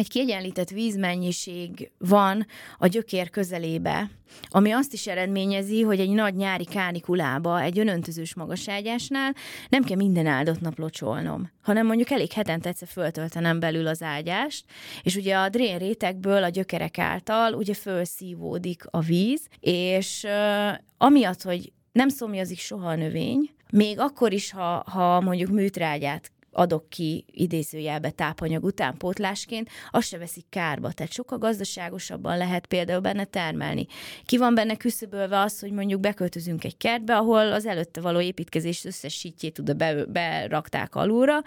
[0.00, 2.46] egy kiegyenlített vízmennyiség van
[2.78, 4.10] a gyökér közelébe,
[4.48, 9.34] ami azt is eredményezi, hogy egy nagy nyári kánikulába, egy önöntözős magaságyásnál
[9.68, 14.64] nem kell minden áldott nap locsolnom, hanem mondjuk elég hetente egyszer föltöltenem belül az ágyást,
[15.02, 21.42] és ugye a drén rétegből a gyökerek által ugye fölszívódik a víz, és uh, amiatt,
[21.42, 27.24] hogy nem szomjazik soha a növény, még akkor is, ha, ha mondjuk műtrágyát adok ki
[27.30, 30.92] idézőjelbe tápanyag utánpótlásként, azt se veszik kárba.
[30.92, 33.86] Tehát sokkal gazdaságosabban lehet például benne termelni.
[34.24, 38.84] Ki van benne küszöbölve az, hogy mondjuk beköltözünk egy kertbe, ahol az előtte való építkezés
[38.84, 41.42] összes sítjét oda be, berakták alulra,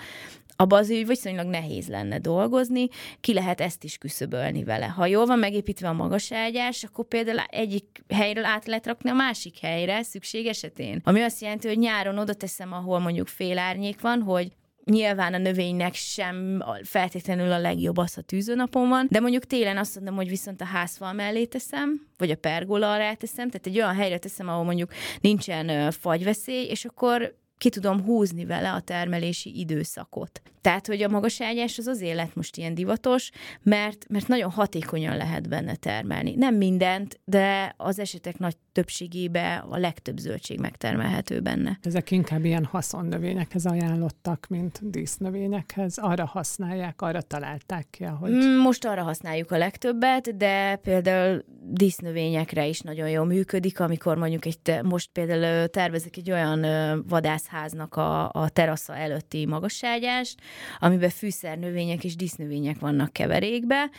[0.55, 2.87] abban az hogy viszonylag nehéz lenne dolgozni,
[3.21, 4.85] ki lehet ezt is küszöbölni vele.
[4.85, 9.13] Ha jól van megépítve a magas ágyás, akkor például egyik helyről át lehet rakni a
[9.13, 11.01] másik helyre szükség esetén.
[11.03, 14.51] Ami azt jelenti, hogy nyáron oda teszem, ahol mondjuk fél árnyék van, hogy
[14.85, 19.95] Nyilván a növénynek sem feltétlenül a legjobb az, ha tűzőnapon van, de mondjuk télen azt
[19.95, 23.95] mondom, hogy viszont a házfal mellé teszem, vagy a pergola alá teszem, tehát egy olyan
[23.95, 24.91] helyre teszem, ahol mondjuk
[25.21, 30.41] nincsen fagyveszély, és akkor ki tudom húzni vele a termelési időszakot.
[30.61, 35.17] Tehát, hogy a magas ágyás az azért lett most ilyen divatos, mert, mert nagyon hatékonyan
[35.17, 36.35] lehet benne termelni.
[36.35, 41.79] Nem mindent, de az esetek nagy többségébe a legtöbb zöldség megtermelhető benne.
[41.81, 45.97] Ezek inkább ilyen haszonnövényekhez ajánlottak, mint dísznövényekhez.
[45.97, 48.31] Arra használják, arra találták ki, hogy...
[48.31, 54.45] Mm, most arra használjuk a legtöbbet, de például dísznövényekre is nagyon jól működik, amikor mondjuk
[54.45, 56.65] egy, te, most például tervezek egy olyan
[57.07, 60.39] vadászháznak a, a terasza előtti magasságyást,
[60.79, 63.89] amiben fűszernövények és dísznövények vannak keverékbe,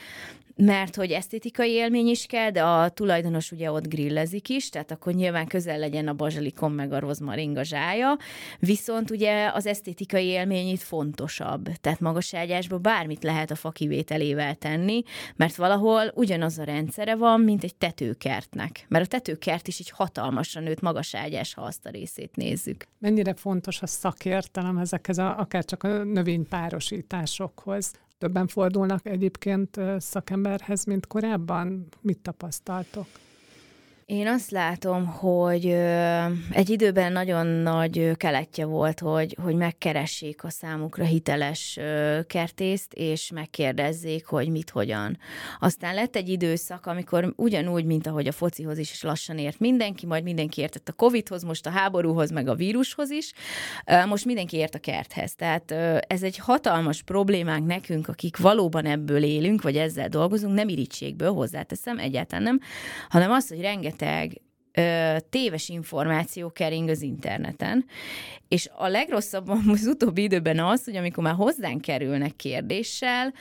[0.56, 5.12] mert hogy esztétikai élmény is kell, de a tulajdonos ugye ott grillezik is, tehát akkor
[5.12, 8.16] nyilván közel legyen a bazsalikom meg a rozmaring zsája,
[8.58, 15.02] viszont ugye az esztétikai élmény itt fontosabb, tehát magaságyásban bármit lehet a fakivételével tenni,
[15.36, 20.62] mert valahol ugyanaz a rendszere van, mint egy tetőkertnek, mert a tetőkert is egy hatalmasan
[20.62, 22.86] nőtt magaságyás, ha azt a részét nézzük.
[22.98, 27.92] Mennyire fontos a szakértelem ezekhez, a, akár csak a növénypárosításokhoz?
[28.24, 31.86] Többen fordulnak egyébként szakemberhez, mint korábban?
[32.00, 33.06] Mit tapasztaltok?
[34.06, 35.66] Én azt látom, hogy
[36.50, 41.78] egy időben nagyon nagy keletje volt, hogy, hogy megkeressék a számukra hiteles
[42.26, 45.18] kertészt, és megkérdezzék, hogy mit, hogyan.
[45.60, 50.22] Aztán lett egy időszak, amikor ugyanúgy, mint ahogy a focihoz is lassan ért mindenki, majd
[50.22, 53.32] mindenki értett a Covidhoz, most a háborúhoz, meg a vírushoz is,
[54.08, 55.34] most mindenki ért a kerthez.
[55.34, 55.70] Tehát
[56.06, 61.98] ez egy hatalmas problémánk nekünk, akik valóban ebből élünk, vagy ezzel dolgozunk, nem irítségből hozzáteszem,
[61.98, 62.60] egyáltalán nem,
[63.08, 64.40] hanem az, hogy rengeteg rengeteg
[64.72, 67.84] ö, téves információ kering az interneten,
[68.48, 73.32] és a legrosszabb az utóbbi időben az, hogy amikor már hozzánk kerülnek kérdéssel,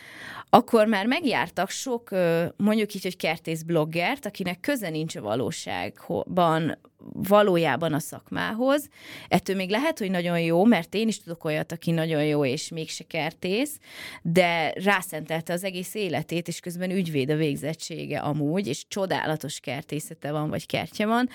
[0.49, 2.09] akkor már megjártak sok,
[2.57, 6.77] mondjuk így, hogy kertész bloggert, akinek köze nincs a valóságban
[7.11, 8.89] valójában a szakmához.
[9.27, 12.69] Ettől még lehet, hogy nagyon jó, mert én is tudok olyat, aki nagyon jó és
[12.69, 13.77] mégse kertész,
[14.21, 20.49] de rászentelte az egész életét, és közben ügyvéd a végzettsége amúgy, és csodálatos kertészete van,
[20.49, 21.29] vagy kertje van,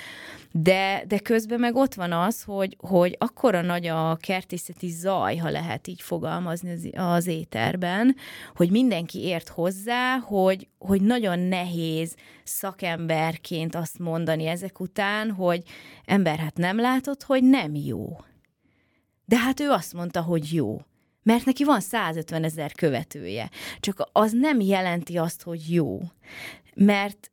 [0.53, 5.51] de, de közben meg ott van az, hogy, hogy akkora nagy a kertészeti zaj, ha
[5.51, 8.17] lehet így fogalmazni az, az éterben,
[8.55, 12.15] hogy mindenki ért hozzá, hogy, hogy nagyon nehéz
[12.49, 15.63] szakemberként azt mondani ezek után, hogy
[16.05, 18.17] ember, hát nem látod, hogy nem jó.
[19.25, 20.81] De hát ő azt mondta, hogy jó.
[21.23, 23.51] Mert neki van 150 ezer követője.
[23.81, 26.01] Csak az nem jelenti azt, hogy jó.
[26.75, 27.31] Mert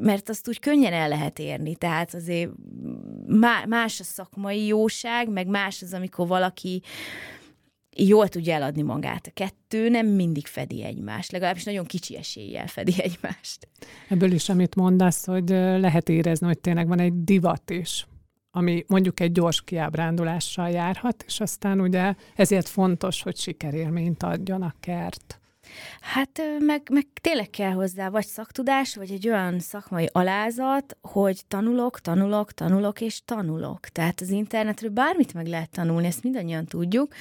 [0.00, 2.50] mert azt úgy könnyen el lehet érni, tehát azért
[3.66, 6.82] más a szakmai jóság, meg más az, amikor valaki
[7.96, 9.26] jól tudja eladni magát.
[9.26, 13.68] A kettő nem mindig fedi egymást, legalábbis nagyon kicsi eséllyel fedi egymást.
[14.08, 18.06] Ebből is, amit mondasz, hogy lehet érezni, hogy tényleg van egy divat is,
[18.50, 24.74] ami mondjuk egy gyors kiábrándulással járhat, és aztán ugye ezért fontos, hogy sikerélményt adjon a
[24.80, 25.40] kert.
[26.00, 32.00] Hát meg, meg tényleg kell hozzá vagy szaktudás, vagy egy olyan szakmai alázat, hogy tanulok,
[32.00, 33.80] tanulok, tanulok és tanulok.
[33.80, 37.14] Tehát az internetről bármit meg lehet tanulni, ezt mindannyian tudjuk,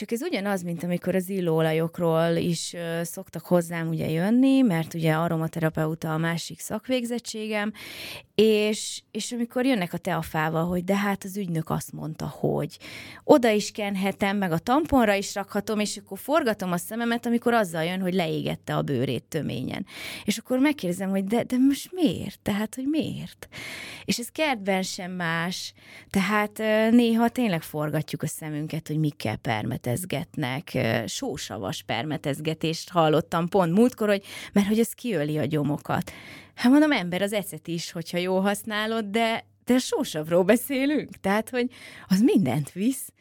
[0.00, 6.12] csak ez ugyanaz, mint amikor az illóolajokról is szoktak hozzám ugye jönni, mert ugye aromaterapeuta
[6.12, 7.72] a másik szakvégzettségem,
[8.42, 12.78] és, és amikor jönnek a teafával, hogy de hát az ügynök azt mondta, hogy
[13.24, 17.84] oda is kenhetem, meg a tamponra is rakhatom, és akkor forgatom a szememet, amikor azzal
[17.84, 19.86] jön, hogy leégette a bőrét töményen.
[20.24, 22.38] És akkor megkérdezem, hogy de, de most miért?
[22.42, 23.48] Tehát, hogy miért?
[24.04, 25.72] És ez kertben sem más.
[26.10, 26.58] Tehát
[26.90, 30.78] néha tényleg forgatjuk a szemünket, hogy mikkel permetezgetnek.
[31.06, 36.12] Sósavas permetezgetést hallottam pont múltkor, hogy, mert hogy ez kiöli a gyomokat.
[36.60, 41.70] Hát mondom, ember az ecet is, hogyha jól használod, de, de sósavról beszélünk, tehát, hogy
[42.08, 43.12] az mindent visz.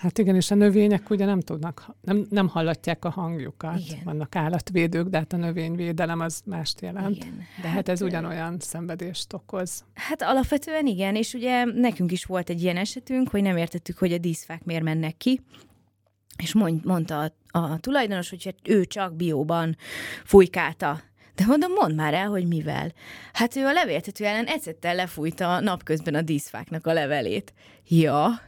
[0.00, 3.78] Hát igen, és a növények ugye nem tudnak, nem, nem hallatják a hangjukat.
[3.78, 4.00] Igen.
[4.04, 7.16] Vannak állatvédők, de hát a növényvédelem az mást jelent.
[7.16, 7.36] Igen.
[7.62, 9.84] De hát, hát ez ugyanolyan szenvedést okoz.
[9.94, 14.12] Hát alapvetően igen, és ugye nekünk is volt egy ilyen esetünk, hogy nem értettük, hogy
[14.12, 15.40] a díszfák miért mennek ki,
[16.36, 19.76] és mond, mondta a, a tulajdonos, hogy ő csak bióban
[20.24, 21.00] fújkálta
[21.38, 22.92] de mondom, mondd már el, hogy mivel.
[23.32, 27.52] Hát ő a levéltető ellen ecettel lefújta napközben a díszfáknak a levelét.
[27.88, 28.40] Ja,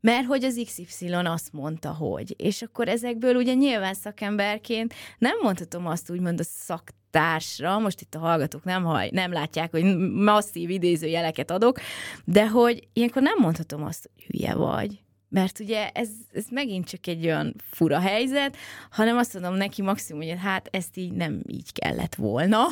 [0.00, 2.34] mert hogy az XY azt mondta, hogy.
[2.38, 8.18] És akkor ezekből ugye nyilván szakemberként nem mondhatom azt úgymond a szaktársra, most itt a
[8.18, 11.80] hallgatók nem, haj, nem látják, hogy masszív idézőjeleket adok,
[12.24, 17.06] de hogy ilyenkor nem mondhatom azt, hogy hülye vagy mert ugye ez, ez megint csak
[17.06, 18.56] egy olyan fura helyzet,
[18.90, 22.66] hanem azt mondom neki maximum, hogy hát ezt így nem így kellett volna,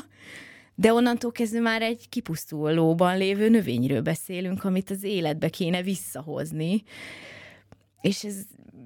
[0.74, 6.82] de onnantól kezdve már egy kipusztulóban lévő növényről beszélünk, amit az életbe kéne visszahozni.
[8.00, 8.36] És ez,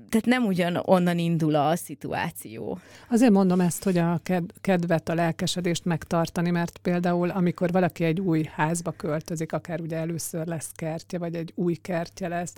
[0.08, 2.78] tehát nem ugyan onnan indul a szituáció.
[3.10, 4.20] Azért mondom ezt, hogy a
[4.60, 10.46] kedvet, a lelkesedést megtartani, mert például amikor valaki egy új házba költözik, akár ugye először
[10.46, 12.54] lesz kertje, vagy egy új kertje lesz,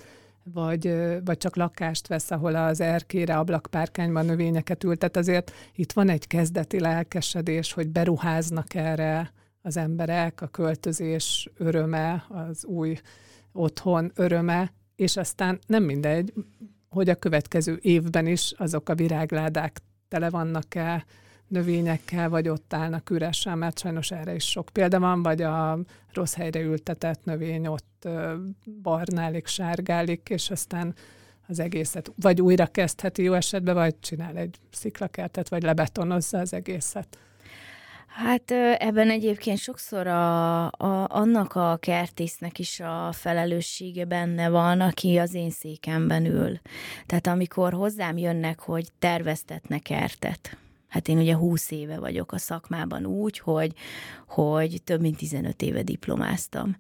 [0.53, 5.17] vagy, vagy csak lakást vesz, ahol az erkére, ablakpárkányban növényeket ültet.
[5.17, 12.65] Azért itt van egy kezdeti lelkesedés, hogy beruháznak erre az emberek, a költözés öröme, az
[12.65, 12.99] új
[13.53, 16.33] otthon öröme, és aztán nem mindegy,
[16.89, 21.05] hogy a következő évben is azok a virágládák tele vannak-e
[21.55, 25.79] növényekkel, vagy ott állnak üresen, mert sajnos erre is sok példa van, vagy a
[26.13, 28.09] rossz helyre ültetett növény ott
[28.83, 30.95] barnálik, sárgálik, és aztán
[31.49, 37.19] az egészet vagy újra kezdheti jó esetben, vagy csinál egy sziklakertet, vagy lebetonozza az egészet.
[38.07, 45.17] Hát ebben egyébként sokszor a, a, annak a kertésznek is a felelőssége benne van, aki
[45.19, 46.61] az én székemben ül.
[47.07, 50.57] Tehát amikor hozzám jönnek, hogy terveztetnek kertet,
[50.95, 53.73] Hát én ugye 20 éve vagyok a szakmában úgy, hogy,
[54.29, 56.77] hogy több mint 15 éve diplomáztam.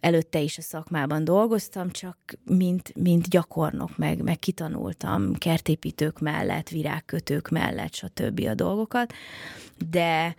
[0.00, 7.48] Előtte is a szakmában dolgoztam, csak mint, mint gyakornok, meg, meg kitanultam kertépítők mellett, virágkötők
[7.48, 8.40] mellett, stb.
[8.40, 9.12] a dolgokat,
[9.90, 10.34] de,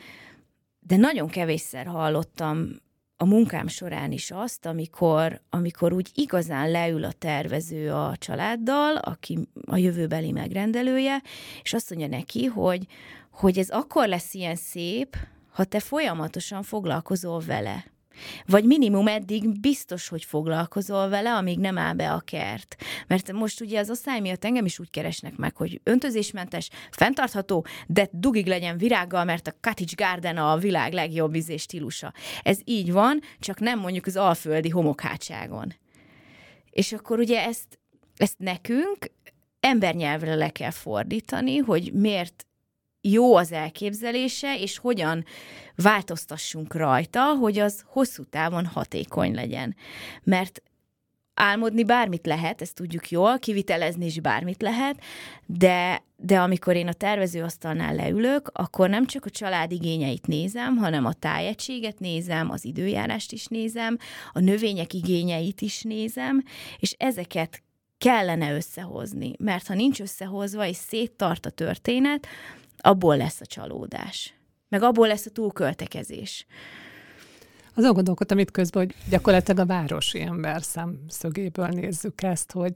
[0.79, 2.75] de nagyon kevésszer hallottam
[3.21, 9.39] a munkám során is azt, amikor, amikor úgy igazán leül a tervező a családdal, aki
[9.65, 11.21] a jövőbeli megrendelője,
[11.63, 12.85] és azt mondja neki, hogy,
[13.31, 15.15] hogy ez akkor lesz ilyen szép,
[15.51, 17.85] ha te folyamatosan foglalkozol vele.
[18.45, 22.75] Vagy minimum eddig biztos, hogy foglalkozol vele, amíg nem áll be a kert.
[23.07, 28.09] Mert most ugye az osztály miatt engem is úgy keresnek meg, hogy öntözésmentes, fenntartható, de
[28.11, 32.13] dugig legyen virággal, mert a cottage garden a világ legjobb izé stílusa.
[32.43, 35.73] Ez így van, csak nem mondjuk az alföldi homokhátságon.
[36.69, 37.79] És akkor ugye ezt,
[38.17, 39.11] ezt nekünk
[39.59, 42.47] embernyelvre le kell fordítani, hogy miért
[43.01, 45.25] jó az elképzelése, és hogyan
[45.75, 49.75] változtassunk rajta, hogy az hosszú távon hatékony legyen.
[50.23, 50.61] Mert
[51.39, 55.03] álmodni bármit lehet, ezt tudjuk jól, kivitelezni is bármit lehet,
[55.45, 61.05] de, de amikor én a tervezőasztalnál leülök, akkor nem csak a család igényeit nézem, hanem
[61.05, 63.97] a tájegységet nézem, az időjárást is nézem,
[64.33, 66.43] a növények igényeit is nézem,
[66.77, 67.63] és ezeket
[67.97, 72.27] kellene összehozni, mert ha nincs összehozva és széttart a történet,
[72.81, 74.33] abból lesz a csalódás.
[74.69, 76.45] meg abból lesz a túlköltekezés.
[77.75, 82.73] Azon gondolkodtam itt közben, hogy gyakorlatilag a városi ember szemszögéből nézzük ezt, hogy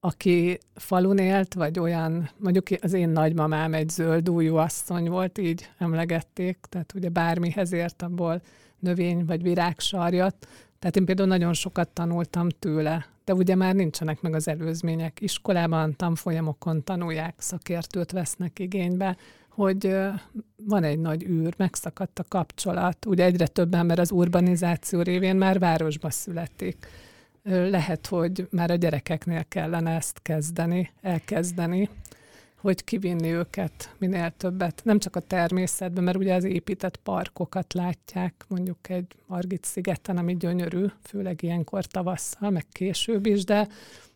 [0.00, 6.58] aki falun élt, vagy olyan, mondjuk az én nagymamám egy zöldújú asszony volt, így emlegették,
[6.68, 8.42] tehát ugye bármihez ért abból
[8.78, 14.34] növény vagy virágsarjat, tehát én például nagyon sokat tanultam tőle, de ugye már nincsenek meg
[14.34, 15.20] az előzmények.
[15.20, 19.16] Iskolában, tanfolyamokon tanulják, szakértőt vesznek igénybe,
[19.48, 19.96] hogy
[20.56, 23.06] van egy nagy űr, megszakadt a kapcsolat.
[23.06, 26.86] Ugye egyre több ember az urbanizáció révén már városba születik.
[27.42, 31.88] Lehet, hogy már a gyerekeknél kellene ezt kezdeni, elkezdeni,
[32.66, 34.80] hogy kivinni őket minél többet.
[34.84, 40.36] Nem csak a természetben, mert ugye az épített parkokat látják, mondjuk egy Margit szigeten, ami
[40.36, 43.68] gyönyörű, főleg ilyenkor tavasszal, meg később is, de,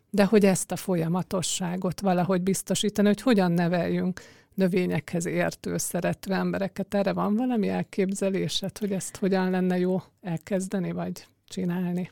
[0.09, 4.21] de hogy ezt a folyamatosságot valahogy biztosítani, hogy hogyan neveljünk
[4.53, 6.93] növényekhez értő, szerető embereket.
[6.93, 12.11] Erre van valami elképzelésed, hogy ezt hogyan lenne jó elkezdeni, vagy csinálni?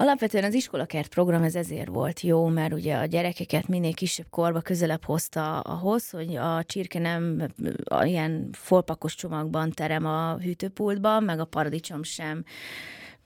[0.00, 4.60] Alapvetően az iskolakert program ez ezért volt jó, mert ugye a gyerekeket minél kisebb korba
[4.60, 7.52] közelebb hozta ahhoz, hogy a csirke nem
[8.02, 12.44] ilyen folpakos csomagban terem a hűtőpultban, meg a paradicsom sem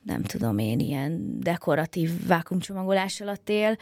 [0.04, 3.76] nem tudom én, ilyen dekoratív vákumcsomagolás alatt él,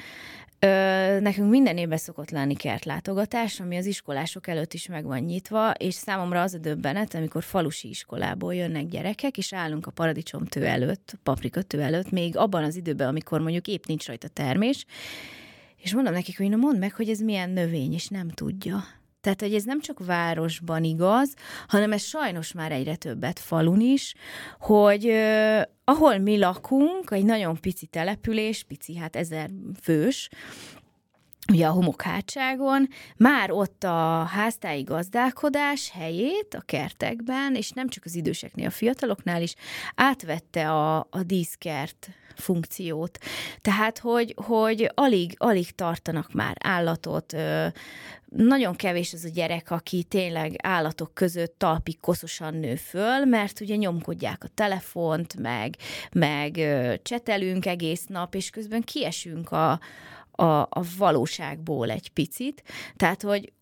[0.65, 5.71] Ö, nekünk minden évben szokott lenni kertlátogatás, ami az iskolások előtt is meg van nyitva,
[5.71, 10.67] és számomra az a döbbenet, amikor falusi iskolából jönnek gyerekek, és állunk a paradicsom tő
[10.67, 14.87] előtt, a paprika tő előtt, még abban az időben, amikor mondjuk épp nincs rajta termés,
[15.77, 18.85] és mondom nekik, hogy na mondd meg, hogy ez milyen növény, és nem tudja.
[19.23, 21.35] Tehát, hogy ez nem csak városban igaz,
[21.67, 24.15] hanem ez sajnos már egyre többet falun is,
[24.61, 25.13] hogy
[25.85, 29.51] ahol mi lakunk, egy nagyon pici település, pici, hát ezer
[29.83, 30.29] fős,
[31.51, 38.15] ugye a homokhátságon, már ott a háztáji gazdálkodás helyét a kertekben, és nem csak az
[38.15, 39.55] időseknél, a fiataloknál is
[39.95, 43.19] átvette a, a díszkert funkciót.
[43.61, 47.37] Tehát, hogy, hogy alig, alig tartanak már állatot,
[48.37, 53.77] nagyon kevés az a gyerek, aki tényleg állatok között talpig koszosan nő föl, mert ugye
[53.77, 55.77] nyomkodják a telefont, meg,
[56.13, 56.61] meg
[57.03, 59.81] csetelünk egész nap, és közben kiesünk a,
[60.43, 62.63] a, a valóságból egy picit.
[62.97, 63.53] Tehát, hogy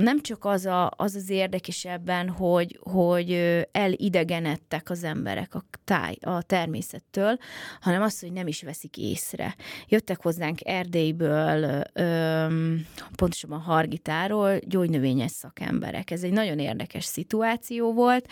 [0.00, 3.30] nem csak az, a, az az érdekes ebben, hogy, hogy
[3.72, 7.38] elidegenedtek az emberek a, táj, a természettől,
[7.80, 9.54] hanem az, hogy nem is veszik észre.
[9.88, 12.86] Jöttek hozzánk Erdélyből, öm,
[13.16, 16.10] pontosabban Hargitáról, gyógynövényes szakemberek.
[16.10, 18.28] Ez egy nagyon érdekes szituáció volt,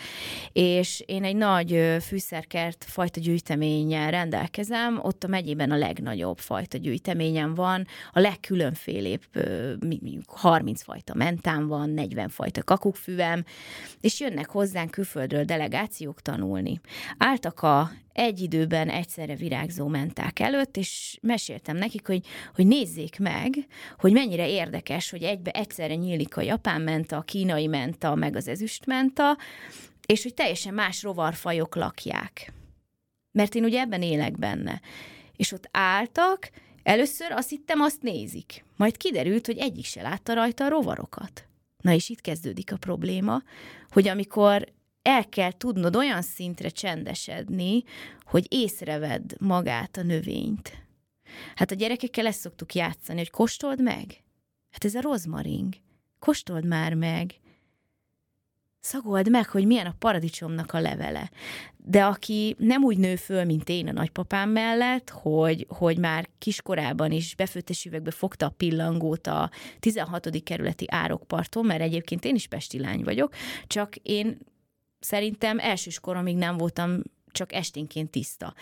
[0.51, 7.53] és én egy nagy fűszerkert fajta gyűjteménnyel rendelkezem, ott a megyében a legnagyobb fajta gyűjteményem
[7.53, 9.21] van, a legkülönfélébb
[10.27, 13.43] 30 fajta mentám, mentám van, 40 fajta kakukkfüvem,
[14.01, 16.79] és jönnek hozzánk külföldről delegációk tanulni.
[17.17, 23.67] Álltak a egy időben egyszerre virágzó menták előtt, és meséltem nekik, hogy, hogy nézzék meg,
[23.97, 28.47] hogy mennyire érdekes, hogy egybe egyszerre nyílik a japán menta, a kínai menta, meg az
[28.47, 29.37] ezüst menta,
[30.05, 32.53] és hogy teljesen más rovarfajok lakják.
[33.31, 34.81] Mert én ugye ebben élek benne.
[35.35, 36.49] És ott álltak,
[36.83, 38.63] először azt hittem, azt nézik.
[38.75, 41.48] Majd kiderült, hogy egyik se látta rajta a rovarokat.
[41.83, 43.41] Na és itt kezdődik a probléma,
[43.89, 47.83] hogy amikor el kell tudnod olyan szintre csendesedni,
[48.23, 50.87] hogy észrevedd magát a növényt.
[51.55, 54.23] Hát a gyerekekkel ezt szoktuk játszani, hogy kóstold meg.
[54.71, 55.73] Hát ez a rozmaring.
[56.19, 57.39] Kóstold már meg
[58.79, 61.31] szagold meg, hogy milyen a paradicsomnak a levele.
[61.77, 67.11] De aki nem úgy nő föl, mint én a nagypapám mellett, hogy, hogy már kiskorában
[67.11, 70.43] is befőttes üvegbe fogta a pillangót a 16.
[70.43, 73.33] kerületi árokparton, mert egyébként én is pesti lány vagyok,
[73.67, 74.37] csak én
[74.99, 77.01] szerintem elsőskoromig nem voltam
[77.31, 78.53] csak esténként tiszta.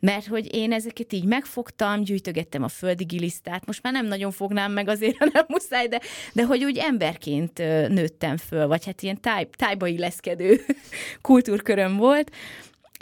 [0.00, 4.72] Mert hogy én ezeket így megfogtam, gyűjtögettem a földi gilisztát, most már nem nagyon fognám
[4.72, 6.00] meg azért, ha muszáj, de,
[6.32, 7.58] de hogy úgy emberként
[7.88, 10.60] nőttem föl, vagy hát ilyen táj, tájba illeszkedő
[11.22, 12.30] kultúrköröm volt,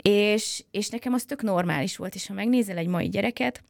[0.01, 3.63] és, és nekem az tök normális volt, és ha megnézel egy mai gyereket,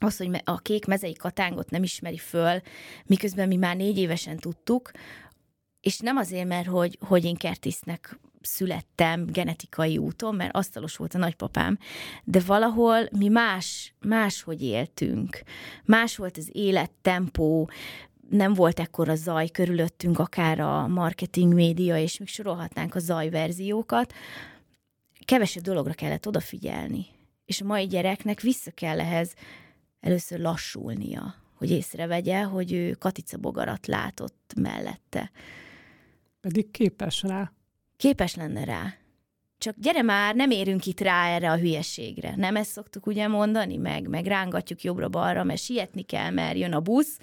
[0.00, 2.60] az, hogy a kék mezei katángot nem ismeri föl,
[3.06, 4.90] miközben mi már négy évesen tudtuk,
[5.80, 11.18] és nem azért, mert hogy, hogy én kertisznek születtem genetikai úton, mert asztalos volt a
[11.18, 11.78] nagypapám,
[12.24, 15.42] de valahol mi más, máshogy éltünk.
[15.84, 17.70] Más volt az élettempó,
[18.30, 24.12] nem volt ekkora zaj körülöttünk, akár a marketing média, és még sorolhatnánk a zajverziókat.
[25.24, 27.06] Kevesebb dologra kellett odafigyelni.
[27.44, 29.34] És a mai gyereknek vissza kell ehhez
[30.00, 35.30] először lassulnia, hogy észrevegye, hogy ő katica bogarat látott mellette.
[36.40, 37.52] Pedig képes rá
[38.04, 38.94] képes lenne rá.
[39.58, 42.34] Csak gyere már, nem érünk itt rá erre a hülyeségre.
[42.36, 46.80] Nem ezt szoktuk ugye mondani, meg, meg rángatjuk jobbra-balra, mert sietni kell, mert jön a
[46.80, 47.18] busz.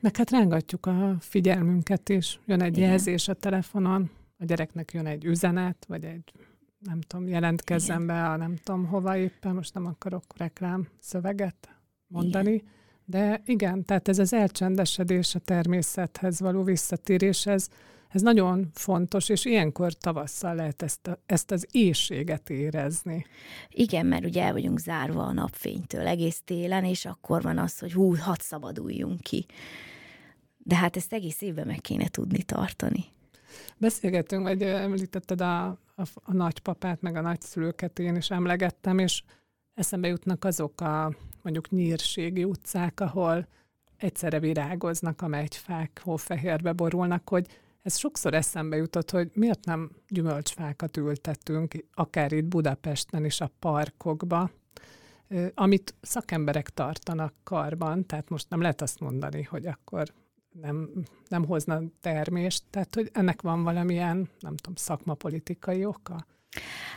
[0.00, 2.40] Meg hát rángatjuk a figyelmünket is.
[2.46, 2.88] Jön egy Igen.
[2.88, 6.32] jelzés a telefonon, a gyereknek jön egy üzenet, vagy egy
[6.78, 11.68] nem tudom, jelentkezzen be a nem tudom hova éppen, most nem akarok reklám szöveget
[12.06, 12.66] mondani, igen.
[13.04, 17.68] de igen, tehát ez az elcsendesedés a természethez való visszatérés, ez,
[18.08, 23.26] ez nagyon fontos, és ilyenkor tavasszal lehet ezt, a, ezt az éjséget érezni.
[23.68, 27.92] Igen, mert ugye el vagyunk zárva a napfénytől egész télen, és akkor van az, hogy
[27.92, 29.46] hú, hadd szabaduljunk ki.
[30.58, 33.04] De hát ezt egész évben meg kéne tudni tartani.
[33.76, 39.22] Beszélgettünk, vagy említetted a, a, a nagypapát, meg a nagyszülőket én is emlegettem, és
[39.74, 43.48] eszembe jutnak azok a mondjuk nyírségi utcák, ahol
[43.96, 47.46] egyszerre virágoznak a megyfák, hófehérbe borulnak, hogy
[47.82, 54.50] ez sokszor eszembe jutott, hogy miért nem gyümölcsfákat ültetünk, akár itt Budapesten is a parkokba,
[55.54, 60.12] amit szakemberek tartanak karban, tehát most nem lehet azt mondani, hogy akkor
[60.60, 60.90] nem,
[61.28, 66.26] nem hozna termést, tehát hogy ennek van valamilyen, nem tudom, szakmapolitikai oka?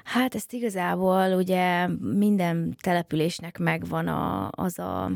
[0.03, 5.11] Hát ezt igazából ugye minden településnek megvan a, az a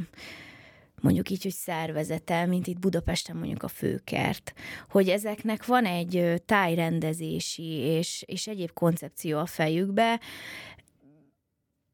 [1.05, 4.53] mondjuk így, hogy szervezete, mint itt Budapesten mondjuk a főkert,
[4.89, 10.19] hogy ezeknek van egy tájrendezési és, és egyéb koncepció a fejükbe,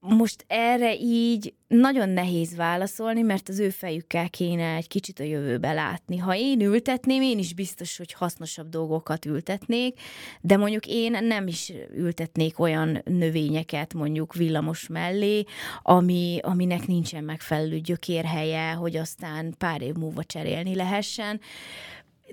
[0.03, 5.73] most erre így nagyon nehéz válaszolni, mert az ő fejükkel kéne egy kicsit a jövőbe
[5.73, 6.17] látni.
[6.17, 9.99] Ha én ültetném, én is biztos, hogy hasznosabb dolgokat ültetnék,
[10.41, 15.43] de mondjuk én nem is ültetnék olyan növényeket mondjuk villamos mellé,
[15.81, 21.39] ami, aminek nincsen megfelelő gyökérhelye, hogy aztán pár év múlva cserélni lehessen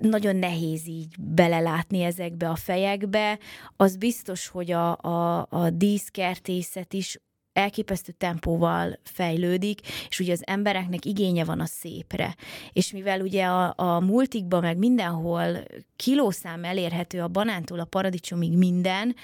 [0.01, 3.39] nagyon nehéz így belelátni ezekbe a fejekbe.
[3.75, 7.19] Az biztos, hogy a, a, a díszkertészet is
[7.59, 9.79] elképesztő tempóval fejlődik,
[10.09, 12.35] és ugye az embereknek igénye van a szépre.
[12.73, 15.63] És mivel ugye a, a multikban meg mindenhol
[15.95, 19.15] kilószám elérhető a banántól a paradicsomig minden,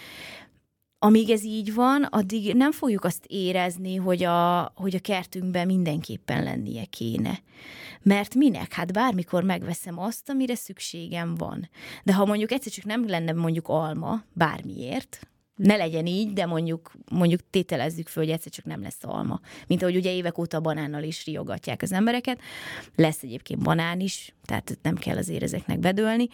[0.99, 6.43] amíg ez így van, addig nem fogjuk azt érezni, hogy a, hogy a kertünkben mindenképpen
[6.43, 7.39] lennie kéne.
[8.01, 8.73] Mert minek?
[8.73, 11.69] Hát bármikor megveszem azt, amire szükségem van.
[12.03, 15.19] De ha mondjuk egyszer csak nem lenne mondjuk alma, bármiért,
[15.55, 19.39] ne legyen így, de mondjuk, mondjuk tételezzük föl, hogy egyszer csak nem lesz alma.
[19.67, 22.39] Mint ahogy ugye évek óta banánnal is riogatják az embereket.
[22.95, 26.27] Lesz egyébként banán is, tehát nem kell azért ezeknek bedőlni.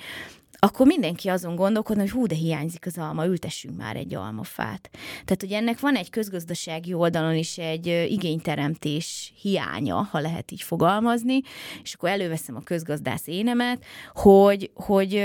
[0.63, 4.89] Akkor mindenki azon gondolkodna, hogy hú, de hiányzik az alma, ültessünk már egy almafát.
[5.25, 11.41] Tehát, hogy ennek van egy közgazdasági oldalon is egy igényteremtés hiánya, ha lehet így fogalmazni,
[11.83, 15.23] és akkor előveszem a közgazdász énemet, hogy, hogy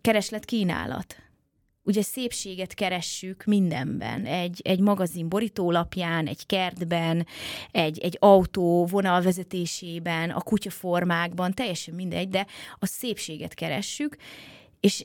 [0.00, 1.27] kereslet kínálat
[1.88, 4.24] ugye szépséget keressük mindenben.
[4.24, 7.26] Egy, egy magazin borítólapján, egy kertben,
[7.70, 12.46] egy, egy autó vonalvezetésében, a kutyaformákban, teljesen mindegy, de
[12.78, 14.16] a szépséget keressük,
[14.80, 15.04] és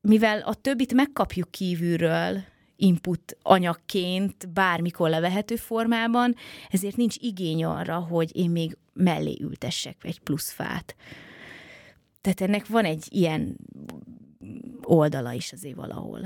[0.00, 2.42] mivel a többit megkapjuk kívülről,
[2.76, 6.34] input anyagként, bármikor levehető formában,
[6.70, 10.96] ezért nincs igény arra, hogy én még mellé ültessek egy plusz fát.
[12.20, 13.56] Tehát ennek van egy ilyen
[14.82, 16.20] oldala is azért valahol.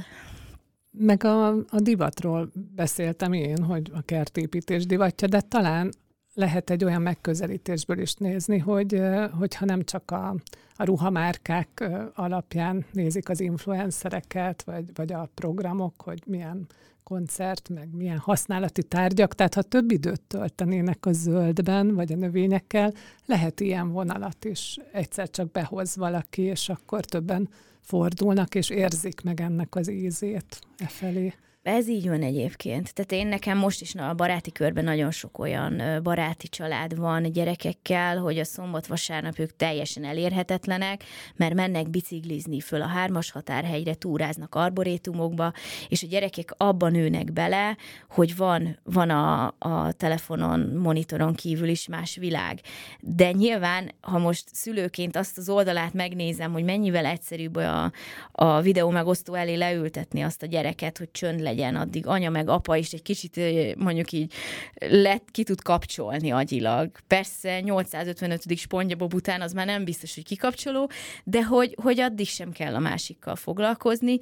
[0.91, 5.93] Meg a, a divatról beszéltem én, hogy a kertépítés divatja, de talán
[6.35, 9.03] lehet egy olyan megközelítésből is nézni, hogy
[9.39, 10.35] hogyha nem csak a,
[10.77, 16.67] a ruhamárkák alapján nézik az influencereket, vagy, vagy a programok, hogy milyen
[17.03, 22.93] koncert, meg milyen használati tárgyak, tehát ha több időt töltenének a zöldben, vagy a növényekkel,
[23.27, 27.49] lehet ilyen vonalat is egyszer csak behoz valaki, és akkor többen
[27.89, 31.35] fordulnak, és érzik meg ennek az ízét e felé.
[31.69, 32.95] Ez így van egyébként.
[32.95, 38.19] Tehát én nekem most is a baráti körben nagyon sok olyan baráti család van gyerekekkel,
[38.19, 41.05] hogy a szombat-vasárnap ők teljesen elérhetetlenek,
[41.37, 45.53] mert mennek biciklizni föl a hármas határhegyre, túráznak arborétumokba,
[45.89, 47.77] és a gyerekek abban nőnek bele,
[48.09, 52.61] hogy van, van a, a telefonon, monitoron kívül is más világ.
[53.01, 57.93] De nyilván, ha most szülőként azt az oldalát megnézem, hogy mennyivel egyszerűbb a,
[58.33, 62.49] a videó megosztó elé leültetni azt a gyereket, hogy csönd legyen, legyen, addig anya meg
[62.49, 63.41] apa is egy kicsit
[63.77, 64.33] mondjuk így
[64.79, 66.91] lett, ki tud kapcsolni agyilag.
[67.07, 68.57] Persze 855.
[68.57, 70.91] spontjabob után az már nem biztos, hogy kikapcsoló,
[71.25, 74.19] de hogy, hogy addig sem kell a másikkal foglalkozni,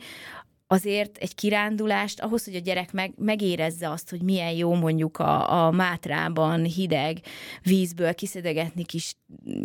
[0.66, 5.66] azért egy kirándulást, ahhoz, hogy a gyerek meg, megérezze azt, hogy milyen jó mondjuk a,
[5.66, 7.20] a mátrában hideg
[7.62, 9.16] vízből kiszedegetni kis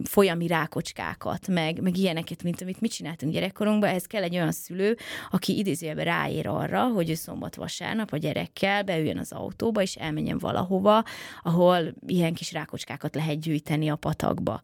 [0.03, 4.97] folyami rákocskákat, meg, meg ilyeneket, mint amit mi csináltunk gyerekkorunkban, ehhez kell egy olyan szülő,
[5.29, 11.03] aki idézőjelben ráér arra, hogy ő szombat-vasárnap a gyerekkel beüljön az autóba, és elmenjen valahova,
[11.43, 14.61] ahol ilyen kis rákocskákat lehet gyűjteni a patakba.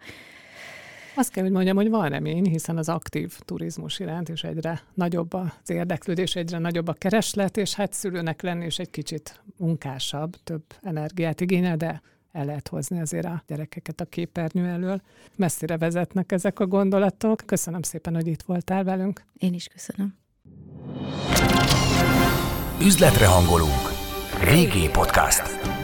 [1.19, 5.33] Azt kell, hogy mondjam, hogy van remény, hiszen az aktív turizmus iránt is egyre nagyobb
[5.33, 10.63] az érdeklődés, egyre nagyobb a kereslet, és hát szülőnek lenni is egy kicsit munkásabb, több
[10.81, 12.01] energiát igényel, de
[12.31, 15.01] el lehet hozni azért a gyerekeket a képernyő elől.
[15.35, 17.41] Messzire vezetnek ezek a gondolatok.
[17.45, 19.23] Köszönöm szépen, hogy itt voltál velünk.
[19.37, 20.15] Én is köszönöm.
[22.81, 23.91] Üzletre hangolunk.
[24.43, 25.76] Régi podcast.